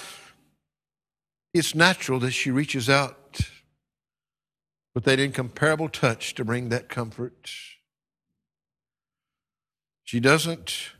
It's 1.55 1.75
natural 1.75 2.20
that 2.20 2.33
she 2.33 2.51
reaches 2.51 2.90
out 2.90 3.40
with 4.94 5.05
that 5.05 5.18
incomparable 5.18 5.88
touch 5.88 6.35
to 6.35 6.44
bring 6.44 6.68
that 6.70 6.88
comfort. 6.88 7.51
She 10.05 10.20
doesn't 10.20 10.92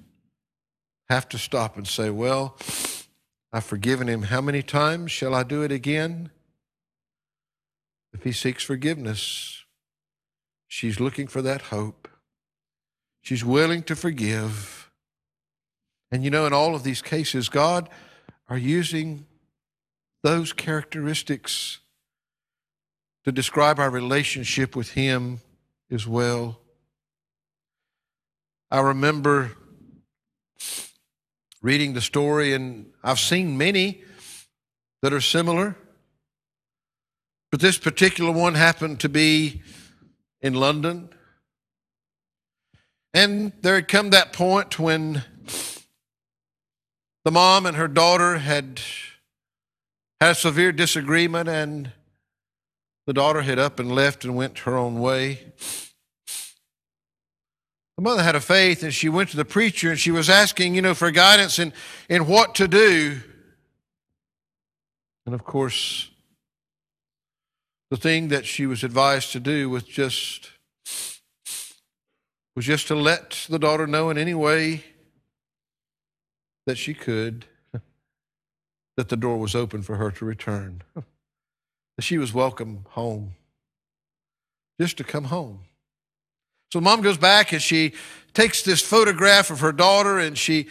have 1.09 1.29
to 1.31 1.39
stop 1.39 1.77
and 1.77 1.87
say, 1.87 2.11
Well, 2.11 2.57
I've 3.53 3.65
forgiven 3.65 4.09
him. 4.09 4.23
How 4.23 4.41
many 4.41 4.63
times 4.63 5.13
shall 5.13 5.35
I 5.35 5.43
do 5.45 5.63
it 5.63 5.73
again? 5.73 6.31
If 8.13 8.25
he 8.25 8.33
seeks 8.33 8.65
forgiveness, 8.65 9.65
she's 10.67 11.01
looking 11.01 11.27
for 11.27 11.43
that 11.43 11.63
hope. 11.63 12.06
She's 13.27 13.45
willing 13.45 13.83
to 13.83 13.97
forgive. 13.97 14.89
And 16.13 16.23
you 16.23 16.31
know, 16.31 16.47
in 16.47 16.53
all 16.53 16.77
of 16.77 16.85
these 16.85 17.03
cases, 17.03 17.49
God 17.49 17.89
are 18.49 18.57
using 18.57 19.27
those 20.23 20.53
characteristics 20.53 21.81
to 23.25 23.33
describe 23.33 23.81
our 23.81 23.91
relationship 23.91 24.77
with 24.77 24.93
Him 24.93 25.41
as 25.91 26.07
well. 26.07 26.61
I 28.71 28.79
remember 28.79 29.57
reading 31.61 31.95
the 31.95 32.01
story, 32.01 32.53
and 32.53 32.93
I've 33.03 33.19
seen 33.19 33.59
many 33.59 34.05
that 35.03 35.13
are 35.13 35.21
similar. 35.21 35.75
But 37.51 37.59
this 37.59 37.77
particular 37.77 38.31
one 38.31 38.55
happened 38.55 39.01
to 39.01 39.09
be 39.09 39.63
in 40.41 40.55
London. 40.55 41.09
And 43.17 43.53
there 43.63 43.77
had 43.77 43.89
come 43.89 44.11
that 44.11 44.35
point 44.35 44.79
when 44.79 45.25
the 47.25 47.31
mom 47.31 47.65
and 47.65 47.75
her 47.75 47.89
daughter 47.89 48.37
had 48.37 48.79
had 50.21 50.33
a 50.33 50.35
severe 50.35 50.71
disagreement, 50.71 51.49
and 51.49 51.93
the 53.07 53.15
daughter 53.15 53.41
had 53.41 53.59
up 53.59 53.81
and 53.81 53.91
left 53.91 54.27
and 54.27 54.37
went 54.37 54.59
her 54.61 54.77
own 54.77 55.01
way. 55.01 55.39
The 57.97 58.03
mother 58.03 58.23
had 58.23 58.37
a 58.37 58.41
faith, 58.41 58.83
and 58.83 58.93
she 58.93 59.09
went 59.09 59.31
to 59.31 59.39
the 59.39 59.47
preacher 59.47 59.89
and 59.89 59.99
she 59.99 60.11
was 60.11 60.29
asking, 60.29 60.75
you 60.75 60.83
know, 60.83 60.93
for 60.93 61.11
guidance 61.11 61.59
in, 61.59 61.73
in 62.11 62.27
what 62.27 62.55
to 62.57 62.69
do. 62.69 63.21
And 65.25 65.35
of 65.35 65.43
course, 65.43 66.11
the 67.91 67.97
thing 67.97 68.29
that 68.29 68.45
she 68.45 68.67
was 68.67 68.85
advised 68.85 69.33
to 69.33 69.41
do 69.41 69.71
was 69.71 69.85
just 69.85 70.51
was 72.57 72.65
just 72.65 72.89
to 72.89 72.95
let 72.95 73.47
the 73.51 73.59
daughter 73.59 73.87
know 73.87 74.09
in 74.09 74.17
any 74.17 74.35
way 74.35 74.83
that 76.65 76.79
she 76.79 76.95
could 76.95 77.45
that 78.97 79.11
the 79.11 79.17
door 79.17 79.37
was 79.37 79.55
open 79.55 79.83
for 79.83 79.97
her 79.97 80.11
to 80.11 80.25
return. 80.25 80.83
that 80.95 82.03
she 82.03 82.17
was 82.17 82.33
welcome 82.33 82.87
home. 82.91 83.33
Just 84.81 84.97
to 84.97 85.05
come 85.05 85.25
home. 85.25 85.61
So 86.73 86.81
mom 86.81 87.03
goes 87.03 87.19
back 87.19 87.53
and 87.53 87.63
she 87.63 87.93
takes 88.35 88.63
this 88.63 88.81
photograph 88.81 89.51
of 89.51 89.61
her 89.61 89.73
daughter 89.73 90.19
and 90.19 90.37
she 90.37 90.69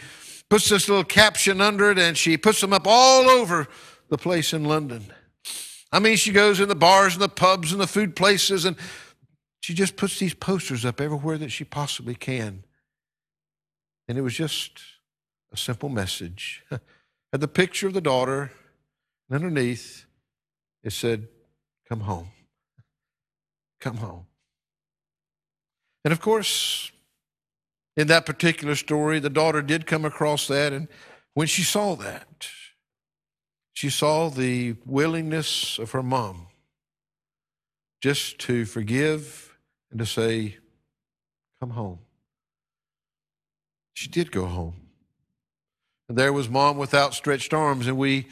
puts 0.48 0.68
this 0.68 0.88
little 0.88 1.04
caption 1.04 1.60
under 1.60 1.90
it 1.90 1.98
and 1.98 2.16
she 2.16 2.36
puts 2.36 2.60
them 2.60 2.72
up 2.72 2.86
all 2.86 3.30
over 3.30 3.66
the 4.08 4.18
place 4.18 4.52
in 4.52 4.64
London. 4.64 5.12
I 5.92 6.00
mean, 6.00 6.16
she 6.16 6.32
goes 6.32 6.60
in 6.60 6.68
the 6.68 6.74
bars 6.74 7.14
and 7.14 7.22
the 7.22 7.28
pubs 7.28 7.72
and 7.72 7.80
the 7.80 7.86
food 7.86 8.14
places 8.14 8.64
and 8.64 8.76
she 9.66 9.74
just 9.74 9.96
puts 9.96 10.20
these 10.20 10.32
posters 10.32 10.84
up 10.84 11.00
everywhere 11.00 11.36
that 11.36 11.50
she 11.50 11.64
possibly 11.64 12.14
can. 12.14 12.62
And 14.06 14.16
it 14.16 14.20
was 14.20 14.36
just 14.36 14.80
a 15.52 15.56
simple 15.56 15.88
message. 15.88 16.62
Had 16.70 17.40
the 17.40 17.48
picture 17.48 17.88
of 17.88 17.92
the 17.92 18.00
daughter, 18.00 18.52
and 19.28 19.34
underneath 19.34 20.06
it 20.84 20.92
said, 20.92 21.26
Come 21.88 21.98
home. 21.98 22.28
Come 23.80 23.96
home. 23.96 24.26
And 26.04 26.12
of 26.12 26.20
course, 26.20 26.92
in 27.96 28.06
that 28.06 28.24
particular 28.24 28.76
story, 28.76 29.18
the 29.18 29.28
daughter 29.28 29.62
did 29.62 29.84
come 29.84 30.04
across 30.04 30.46
that. 30.46 30.72
And 30.72 30.86
when 31.34 31.48
she 31.48 31.62
saw 31.62 31.96
that, 31.96 32.46
she 33.72 33.90
saw 33.90 34.30
the 34.30 34.76
willingness 34.86 35.80
of 35.80 35.90
her 35.90 36.04
mom 36.04 36.46
just 38.00 38.38
to 38.38 38.64
forgive 38.64 39.45
and 39.90 39.98
to 39.98 40.06
say, 40.06 40.56
Come 41.60 41.70
home. 41.70 41.98
She 43.94 44.08
did 44.08 44.30
go 44.30 44.44
home. 44.44 44.74
And 46.08 46.16
there 46.16 46.32
was 46.32 46.48
mom 46.48 46.76
with 46.76 46.94
outstretched 46.94 47.52
arms, 47.52 47.86
and 47.86 47.96
we 47.96 48.26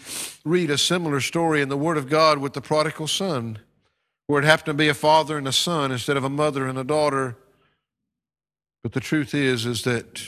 read 0.45 0.71
a 0.71 0.79
similar 0.79 1.21
story 1.21 1.61
in 1.61 1.69
the 1.69 1.77
Word 1.77 1.97
of 1.97 2.09
God 2.09 2.39
with 2.39 2.53
the 2.53 2.61
prodigal 2.61 3.09
son, 3.09 3.59
where 4.27 4.41
it 4.41 4.45
happened 4.45 4.67
to 4.67 4.75
be 4.75 4.89
a 4.89 4.95
father 4.95 5.39
and 5.39 5.49
a 5.49 5.53
son 5.53 5.91
instead 5.91 6.17
of 6.17 6.25
a 6.25 6.31
mother 6.31 6.69
and 6.69 6.79
a 6.79 6.85
daughter. 6.85 7.37
But 8.83 8.93
the 8.93 9.01
truth 9.01 9.35
is, 9.35 9.67
is 9.67 9.83
that 9.85 10.23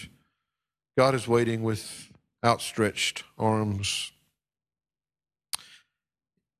God 0.96 1.14
is 1.14 1.28
waiting 1.28 1.62
with 1.62 2.10
outstretched 2.42 3.22
arms. 3.38 4.10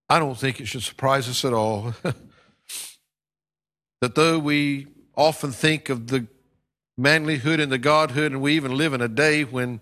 I 0.08 0.18
don't 0.18 0.38
think 0.38 0.60
it 0.60 0.66
should 0.66 0.82
surprise 0.82 1.28
us 1.28 1.44
at 1.44 1.52
all 1.52 1.94
that 4.00 4.14
though 4.14 4.38
we 4.38 4.86
often 5.16 5.52
think 5.52 5.88
of 5.88 6.08
the 6.08 6.26
manlyhood 6.98 7.60
and 7.60 7.70
the 7.70 7.78
godhood, 7.78 8.32
and 8.32 8.42
we 8.42 8.54
even 8.54 8.76
live 8.76 8.92
in 8.92 9.00
a 9.00 9.08
day 9.08 9.44
when 9.44 9.80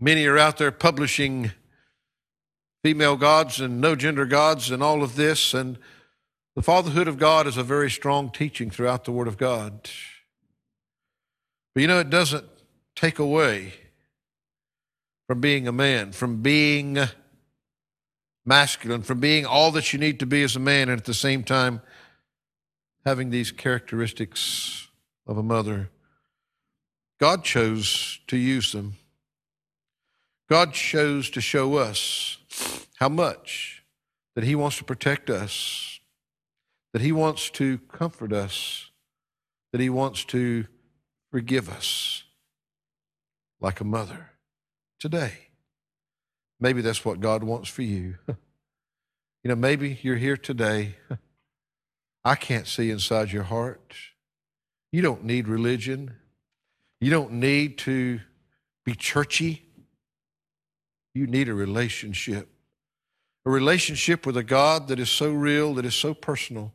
many 0.00 0.26
are 0.26 0.38
out 0.38 0.56
there 0.58 0.70
publishing 0.70 1.50
female 2.84 3.16
gods 3.16 3.60
and 3.60 3.80
no 3.80 3.94
gender 3.96 4.24
gods 4.24 4.70
and 4.70 4.82
all 4.82 5.02
of 5.02 5.16
this, 5.16 5.54
and 5.54 5.78
the 6.54 6.62
fatherhood 6.62 7.08
of 7.08 7.18
God 7.18 7.46
is 7.46 7.56
a 7.56 7.62
very 7.62 7.90
strong 7.90 8.30
teaching 8.30 8.70
throughout 8.70 9.04
the 9.04 9.12
Word 9.12 9.28
of 9.28 9.36
God. 9.36 9.88
But 11.74 11.80
you 11.82 11.86
know, 11.86 12.00
it 12.00 12.10
doesn't 12.10 12.46
take 12.96 13.18
away 13.18 13.74
from 15.28 15.40
being 15.40 15.68
a 15.68 15.72
man, 15.72 16.12
from 16.12 16.42
being 16.42 16.98
masculine, 18.46 19.02
from 19.02 19.20
being 19.20 19.44
all 19.44 19.70
that 19.72 19.92
you 19.92 19.98
need 19.98 20.18
to 20.20 20.26
be 20.26 20.42
as 20.42 20.56
a 20.56 20.60
man, 20.60 20.88
and 20.88 20.98
at 20.98 21.04
the 21.04 21.14
same 21.14 21.44
time, 21.44 21.82
having 23.04 23.30
these 23.30 23.50
characteristics 23.50 24.88
of 25.26 25.38
a 25.38 25.42
mother. 25.42 25.90
God 27.18 27.44
chose 27.44 28.20
to 28.26 28.36
use 28.36 28.72
them. 28.72 28.94
God 30.48 30.72
chose 30.72 31.30
to 31.30 31.40
show 31.40 31.76
us 31.76 32.38
how 32.96 33.08
much 33.08 33.82
that 34.34 34.44
He 34.44 34.54
wants 34.54 34.78
to 34.78 34.84
protect 34.84 35.28
us, 35.28 36.00
that 36.92 37.02
He 37.02 37.12
wants 37.12 37.50
to 37.50 37.78
comfort 37.78 38.32
us, 38.32 38.90
that 39.72 39.80
He 39.80 39.90
wants 39.90 40.24
to 40.26 40.66
forgive 41.30 41.68
us 41.68 42.24
like 43.60 43.80
a 43.80 43.84
mother 43.84 44.30
today. 44.98 45.32
Maybe 46.60 46.80
that's 46.80 47.04
what 47.04 47.20
God 47.20 47.44
wants 47.44 47.68
for 47.68 47.82
you. 47.82 48.16
you 48.28 48.36
know, 49.44 49.56
maybe 49.56 49.98
you're 50.02 50.16
here 50.16 50.36
today 50.36 50.96
I 52.28 52.34
can't 52.34 52.66
see 52.66 52.90
inside 52.90 53.32
your 53.32 53.44
heart. 53.44 53.94
You 54.92 55.00
don't 55.00 55.24
need 55.24 55.48
religion. 55.48 56.14
You 57.00 57.10
don't 57.10 57.32
need 57.32 57.78
to 57.78 58.20
be 58.84 58.94
churchy. 58.94 59.64
You 61.14 61.26
need 61.26 61.48
a 61.48 61.54
relationship. 61.54 62.50
A 63.46 63.50
relationship 63.50 64.26
with 64.26 64.36
a 64.36 64.42
God 64.42 64.88
that 64.88 65.00
is 65.00 65.08
so 65.08 65.32
real, 65.32 65.72
that 65.76 65.86
is 65.86 65.94
so 65.94 66.12
personal. 66.12 66.74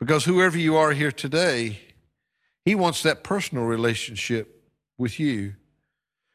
Because 0.00 0.24
whoever 0.24 0.58
you 0.58 0.76
are 0.76 0.90
here 0.90 1.12
today, 1.12 1.78
He 2.64 2.74
wants 2.74 3.04
that 3.04 3.22
personal 3.22 3.66
relationship 3.66 4.64
with 4.98 5.20
you. 5.20 5.54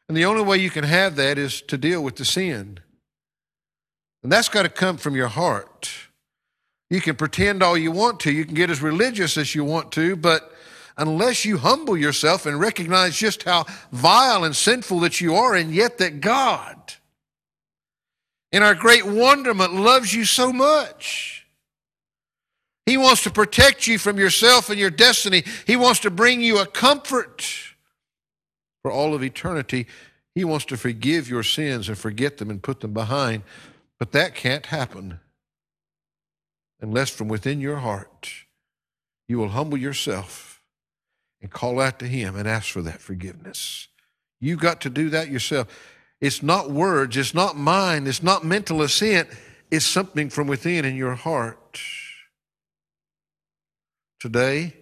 And 0.08 0.16
the 0.16 0.24
only 0.24 0.42
way 0.42 0.56
you 0.56 0.70
can 0.70 0.84
have 0.84 1.16
that 1.16 1.36
is 1.36 1.60
to 1.62 1.76
deal 1.76 2.02
with 2.02 2.16
the 2.16 2.24
sin. 2.24 2.78
And 4.22 4.32
that's 4.32 4.48
got 4.48 4.62
to 4.62 4.70
come 4.70 4.96
from 4.96 5.14
your 5.14 5.28
heart. 5.28 6.07
You 6.90 7.00
can 7.00 7.16
pretend 7.16 7.62
all 7.62 7.76
you 7.76 7.90
want 7.90 8.20
to, 8.20 8.32
you 8.32 8.44
can 8.44 8.54
get 8.54 8.70
as 8.70 8.80
religious 8.80 9.36
as 9.36 9.54
you 9.54 9.64
want 9.64 9.92
to, 9.92 10.16
but 10.16 10.52
unless 10.96 11.44
you 11.44 11.58
humble 11.58 11.96
yourself 11.96 12.46
and 12.46 12.58
recognize 12.58 13.16
just 13.16 13.42
how 13.42 13.66
vile 13.92 14.44
and 14.44 14.56
sinful 14.56 15.00
that 15.00 15.20
you 15.20 15.34
are, 15.34 15.54
and 15.54 15.72
yet 15.72 15.98
that 15.98 16.20
God 16.20 16.78
in 18.52 18.62
our 18.62 18.74
great 18.74 19.06
wonderment, 19.06 19.74
loves 19.74 20.14
you 20.14 20.24
so 20.24 20.52
much. 20.52 21.46
He 22.86 22.96
wants 22.96 23.22
to 23.24 23.30
protect 23.30 23.86
you 23.86 23.98
from 23.98 24.18
yourself 24.18 24.70
and 24.70 24.78
your 24.78 24.90
destiny. 24.90 25.44
He 25.66 25.76
wants 25.76 26.00
to 26.00 26.10
bring 26.10 26.40
you 26.40 26.58
a 26.58 26.66
comfort 26.66 27.46
for 28.82 28.90
all 28.90 29.14
of 29.14 29.22
eternity. 29.22 29.86
He 30.34 30.44
wants 30.44 30.64
to 30.66 30.76
forgive 30.76 31.28
your 31.28 31.42
sins 31.42 31.88
and 31.88 31.98
forget 31.98 32.38
them 32.38 32.48
and 32.48 32.62
put 32.62 32.80
them 32.80 32.94
behind. 32.94 33.42
But 33.98 34.12
that 34.12 34.34
can't 34.34 34.66
happen 34.66 35.20
unless 36.80 37.10
from 37.10 37.28
within 37.28 37.60
your 37.60 37.76
heart 37.76 38.30
you 39.26 39.38
will 39.38 39.50
humble 39.50 39.78
yourself 39.78 40.62
and 41.40 41.50
call 41.50 41.80
out 41.80 41.98
to 41.98 42.06
Him 42.06 42.34
and 42.36 42.48
ask 42.48 42.72
for 42.72 42.82
that 42.82 43.00
forgiveness. 43.00 43.88
You've 44.40 44.60
got 44.60 44.80
to 44.82 44.90
do 44.90 45.10
that 45.10 45.30
yourself. 45.30 45.68
It's 46.20 46.42
not 46.42 46.70
words, 46.70 47.16
it's 47.16 47.34
not 47.34 47.56
mind, 47.56 48.08
it's 48.08 48.22
not 48.22 48.44
mental 48.44 48.82
assent, 48.82 49.28
it's 49.70 49.86
something 49.86 50.30
from 50.30 50.46
within 50.46 50.84
in 50.84 50.96
your 50.96 51.14
heart. 51.14 51.80
Today, 54.18 54.74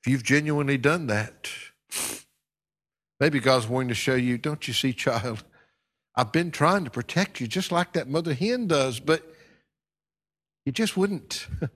if 0.00 0.12
you've 0.12 0.22
genuinely 0.22 0.78
done 0.78 1.08
that, 1.08 1.50
maybe 3.18 3.40
God's 3.40 3.66
wanting 3.66 3.88
to 3.88 3.94
show 3.94 4.14
you, 4.14 4.38
don't 4.38 4.68
you 4.68 4.74
see, 4.74 4.92
child? 4.92 5.42
I've 6.14 6.30
been 6.30 6.50
trying 6.50 6.84
to 6.84 6.90
protect 6.90 7.40
you 7.40 7.48
just 7.48 7.72
like 7.72 7.92
that 7.94 8.08
mother 8.08 8.34
hen 8.34 8.68
does, 8.68 9.00
but 9.00 9.35
you 10.66 10.72
just 10.72 10.98
wouldn't. 10.98 11.46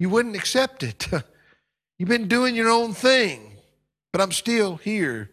You 0.00 0.08
wouldn't 0.08 0.36
accept 0.36 0.84
it. 0.84 1.08
You've 1.98 2.08
been 2.08 2.28
doing 2.28 2.54
your 2.54 2.68
own 2.68 2.94
thing, 2.94 3.56
but 4.12 4.22
I'm 4.22 4.30
still 4.30 4.76
here. 4.76 5.30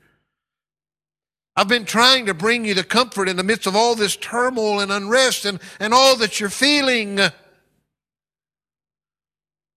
I've 1.56 1.68
been 1.68 1.86
trying 1.86 2.26
to 2.26 2.34
bring 2.34 2.66
you 2.66 2.74
the 2.74 2.84
comfort 2.84 3.30
in 3.30 3.38
the 3.38 3.44
midst 3.44 3.68
of 3.68 3.76
all 3.76 3.96
this 3.96 4.16
turmoil 4.16 4.80
and 4.80 4.92
unrest 4.92 5.46
and, 5.46 5.60
and 5.80 5.94
all 5.94 6.16
that 6.18 6.40
you're 6.40 6.50
feeling. 6.50 7.20
I 7.20 7.32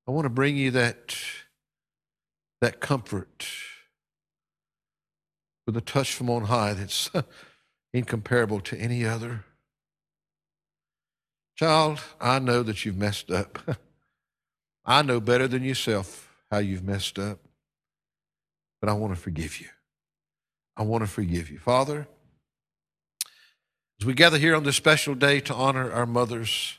want 0.06 0.24
to 0.24 0.30
bring 0.30 0.56
you 0.56 0.70
that, 0.70 1.16
that 2.62 2.80
comfort 2.80 3.46
with 5.66 5.76
a 5.76 5.82
touch 5.82 6.14
from 6.14 6.30
on 6.30 6.44
high 6.44 6.72
that's 6.72 7.10
incomparable 7.92 8.60
to 8.60 8.76
any 8.78 9.04
other. 9.04 9.44
Child, 11.58 11.98
I 12.20 12.38
know 12.38 12.62
that 12.62 12.84
you've 12.84 12.96
messed 12.96 13.32
up. 13.32 13.58
I 14.84 15.02
know 15.02 15.18
better 15.18 15.48
than 15.48 15.64
yourself 15.64 16.32
how 16.52 16.58
you've 16.58 16.84
messed 16.84 17.18
up, 17.18 17.40
but 18.80 18.88
I 18.88 18.92
want 18.92 19.12
to 19.12 19.20
forgive 19.20 19.60
you. 19.60 19.66
I 20.76 20.84
want 20.84 21.02
to 21.02 21.10
forgive 21.10 21.50
you. 21.50 21.58
Father, 21.58 22.06
as 24.00 24.06
we 24.06 24.14
gather 24.14 24.38
here 24.38 24.54
on 24.54 24.62
this 24.62 24.76
special 24.76 25.16
day 25.16 25.40
to 25.40 25.54
honor 25.54 25.90
our 25.90 26.06
mothers, 26.06 26.78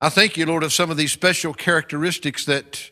I 0.00 0.08
thank 0.08 0.38
you, 0.38 0.46
Lord, 0.46 0.62
of 0.62 0.72
some 0.72 0.90
of 0.90 0.96
these 0.96 1.12
special 1.12 1.52
characteristics 1.52 2.46
that 2.46 2.90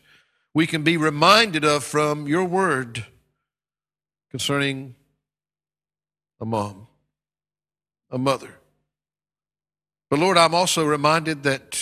we 0.53 0.67
can 0.67 0.83
be 0.83 0.97
reminded 0.97 1.65
of 1.65 1.83
from 1.83 2.27
your 2.27 2.45
word 2.45 3.07
concerning 4.29 4.93
a 6.39 6.45
mom, 6.45 6.85
a 8.11 8.19
mother. 8.19 8.56
But 10.09 10.19
Lord, 10.19 10.37
I'm 10.37 10.55
also 10.55 10.85
reminded 10.85 11.43
that, 11.43 11.79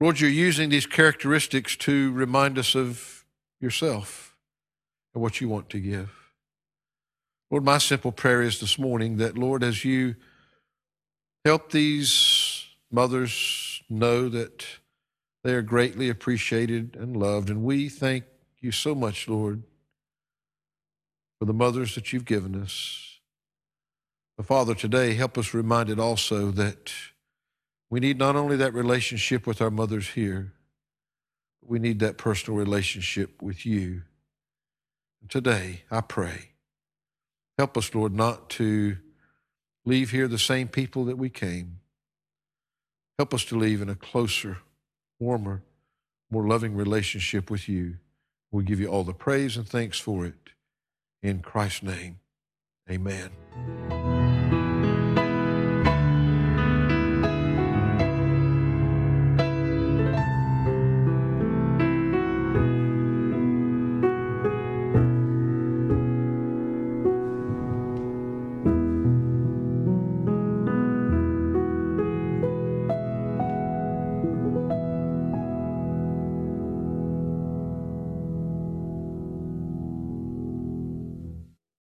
Lord, 0.00 0.18
you're 0.18 0.30
using 0.30 0.70
these 0.70 0.86
characteristics 0.86 1.76
to 1.76 2.12
remind 2.12 2.58
us 2.58 2.74
of 2.74 3.24
yourself 3.60 4.36
and 5.14 5.22
what 5.22 5.40
you 5.40 5.48
want 5.48 5.70
to 5.70 5.78
give. 5.78 6.10
Lord, 7.50 7.64
my 7.64 7.78
simple 7.78 8.12
prayer 8.12 8.42
is 8.42 8.58
this 8.60 8.78
morning 8.78 9.18
that, 9.18 9.38
Lord, 9.38 9.62
as 9.62 9.84
you 9.84 10.16
help 11.44 11.70
these 11.70 12.64
mothers 12.90 13.82
know 13.88 14.28
that 14.28 14.64
they 15.44 15.54
are 15.54 15.62
greatly 15.62 16.08
appreciated 16.08 16.96
and 16.98 17.16
loved, 17.16 17.50
and 17.50 17.62
we 17.62 17.88
thank 17.88 18.24
you 18.60 18.72
so 18.72 18.94
much, 18.94 19.28
Lord, 19.28 19.62
for 21.38 21.44
the 21.44 21.52
mothers 21.52 21.94
that 21.94 22.12
you've 22.12 22.24
given 22.24 22.60
us. 22.60 23.11
Father, 24.42 24.74
today 24.74 25.14
help 25.14 25.38
us 25.38 25.54
reminded 25.54 25.98
also 25.98 26.50
that 26.52 26.92
we 27.90 28.00
need 28.00 28.18
not 28.18 28.36
only 28.36 28.56
that 28.56 28.74
relationship 28.74 29.46
with 29.46 29.60
our 29.60 29.70
mothers 29.70 30.08
here, 30.08 30.52
but 31.60 31.70
we 31.70 31.78
need 31.78 31.98
that 32.00 32.18
personal 32.18 32.58
relationship 32.58 33.42
with 33.42 33.66
you. 33.66 34.02
And 35.20 35.30
today, 35.30 35.82
I 35.90 36.00
pray, 36.00 36.50
help 37.58 37.76
us, 37.76 37.94
Lord, 37.94 38.14
not 38.14 38.48
to 38.50 38.96
leave 39.84 40.10
here 40.10 40.28
the 40.28 40.38
same 40.38 40.68
people 40.68 41.04
that 41.04 41.18
we 41.18 41.28
came. 41.28 41.80
Help 43.18 43.34
us 43.34 43.44
to 43.46 43.58
leave 43.58 43.82
in 43.82 43.88
a 43.88 43.94
closer, 43.94 44.58
warmer, 45.20 45.62
more 46.30 46.46
loving 46.46 46.74
relationship 46.74 47.50
with 47.50 47.68
you. 47.68 47.98
We 48.50 48.64
give 48.64 48.80
you 48.80 48.88
all 48.88 49.04
the 49.04 49.12
praise 49.12 49.56
and 49.56 49.68
thanks 49.68 49.98
for 49.98 50.24
it. 50.24 50.34
In 51.22 51.40
Christ's 51.40 51.82
name, 51.84 52.18
Amen. 52.90 54.61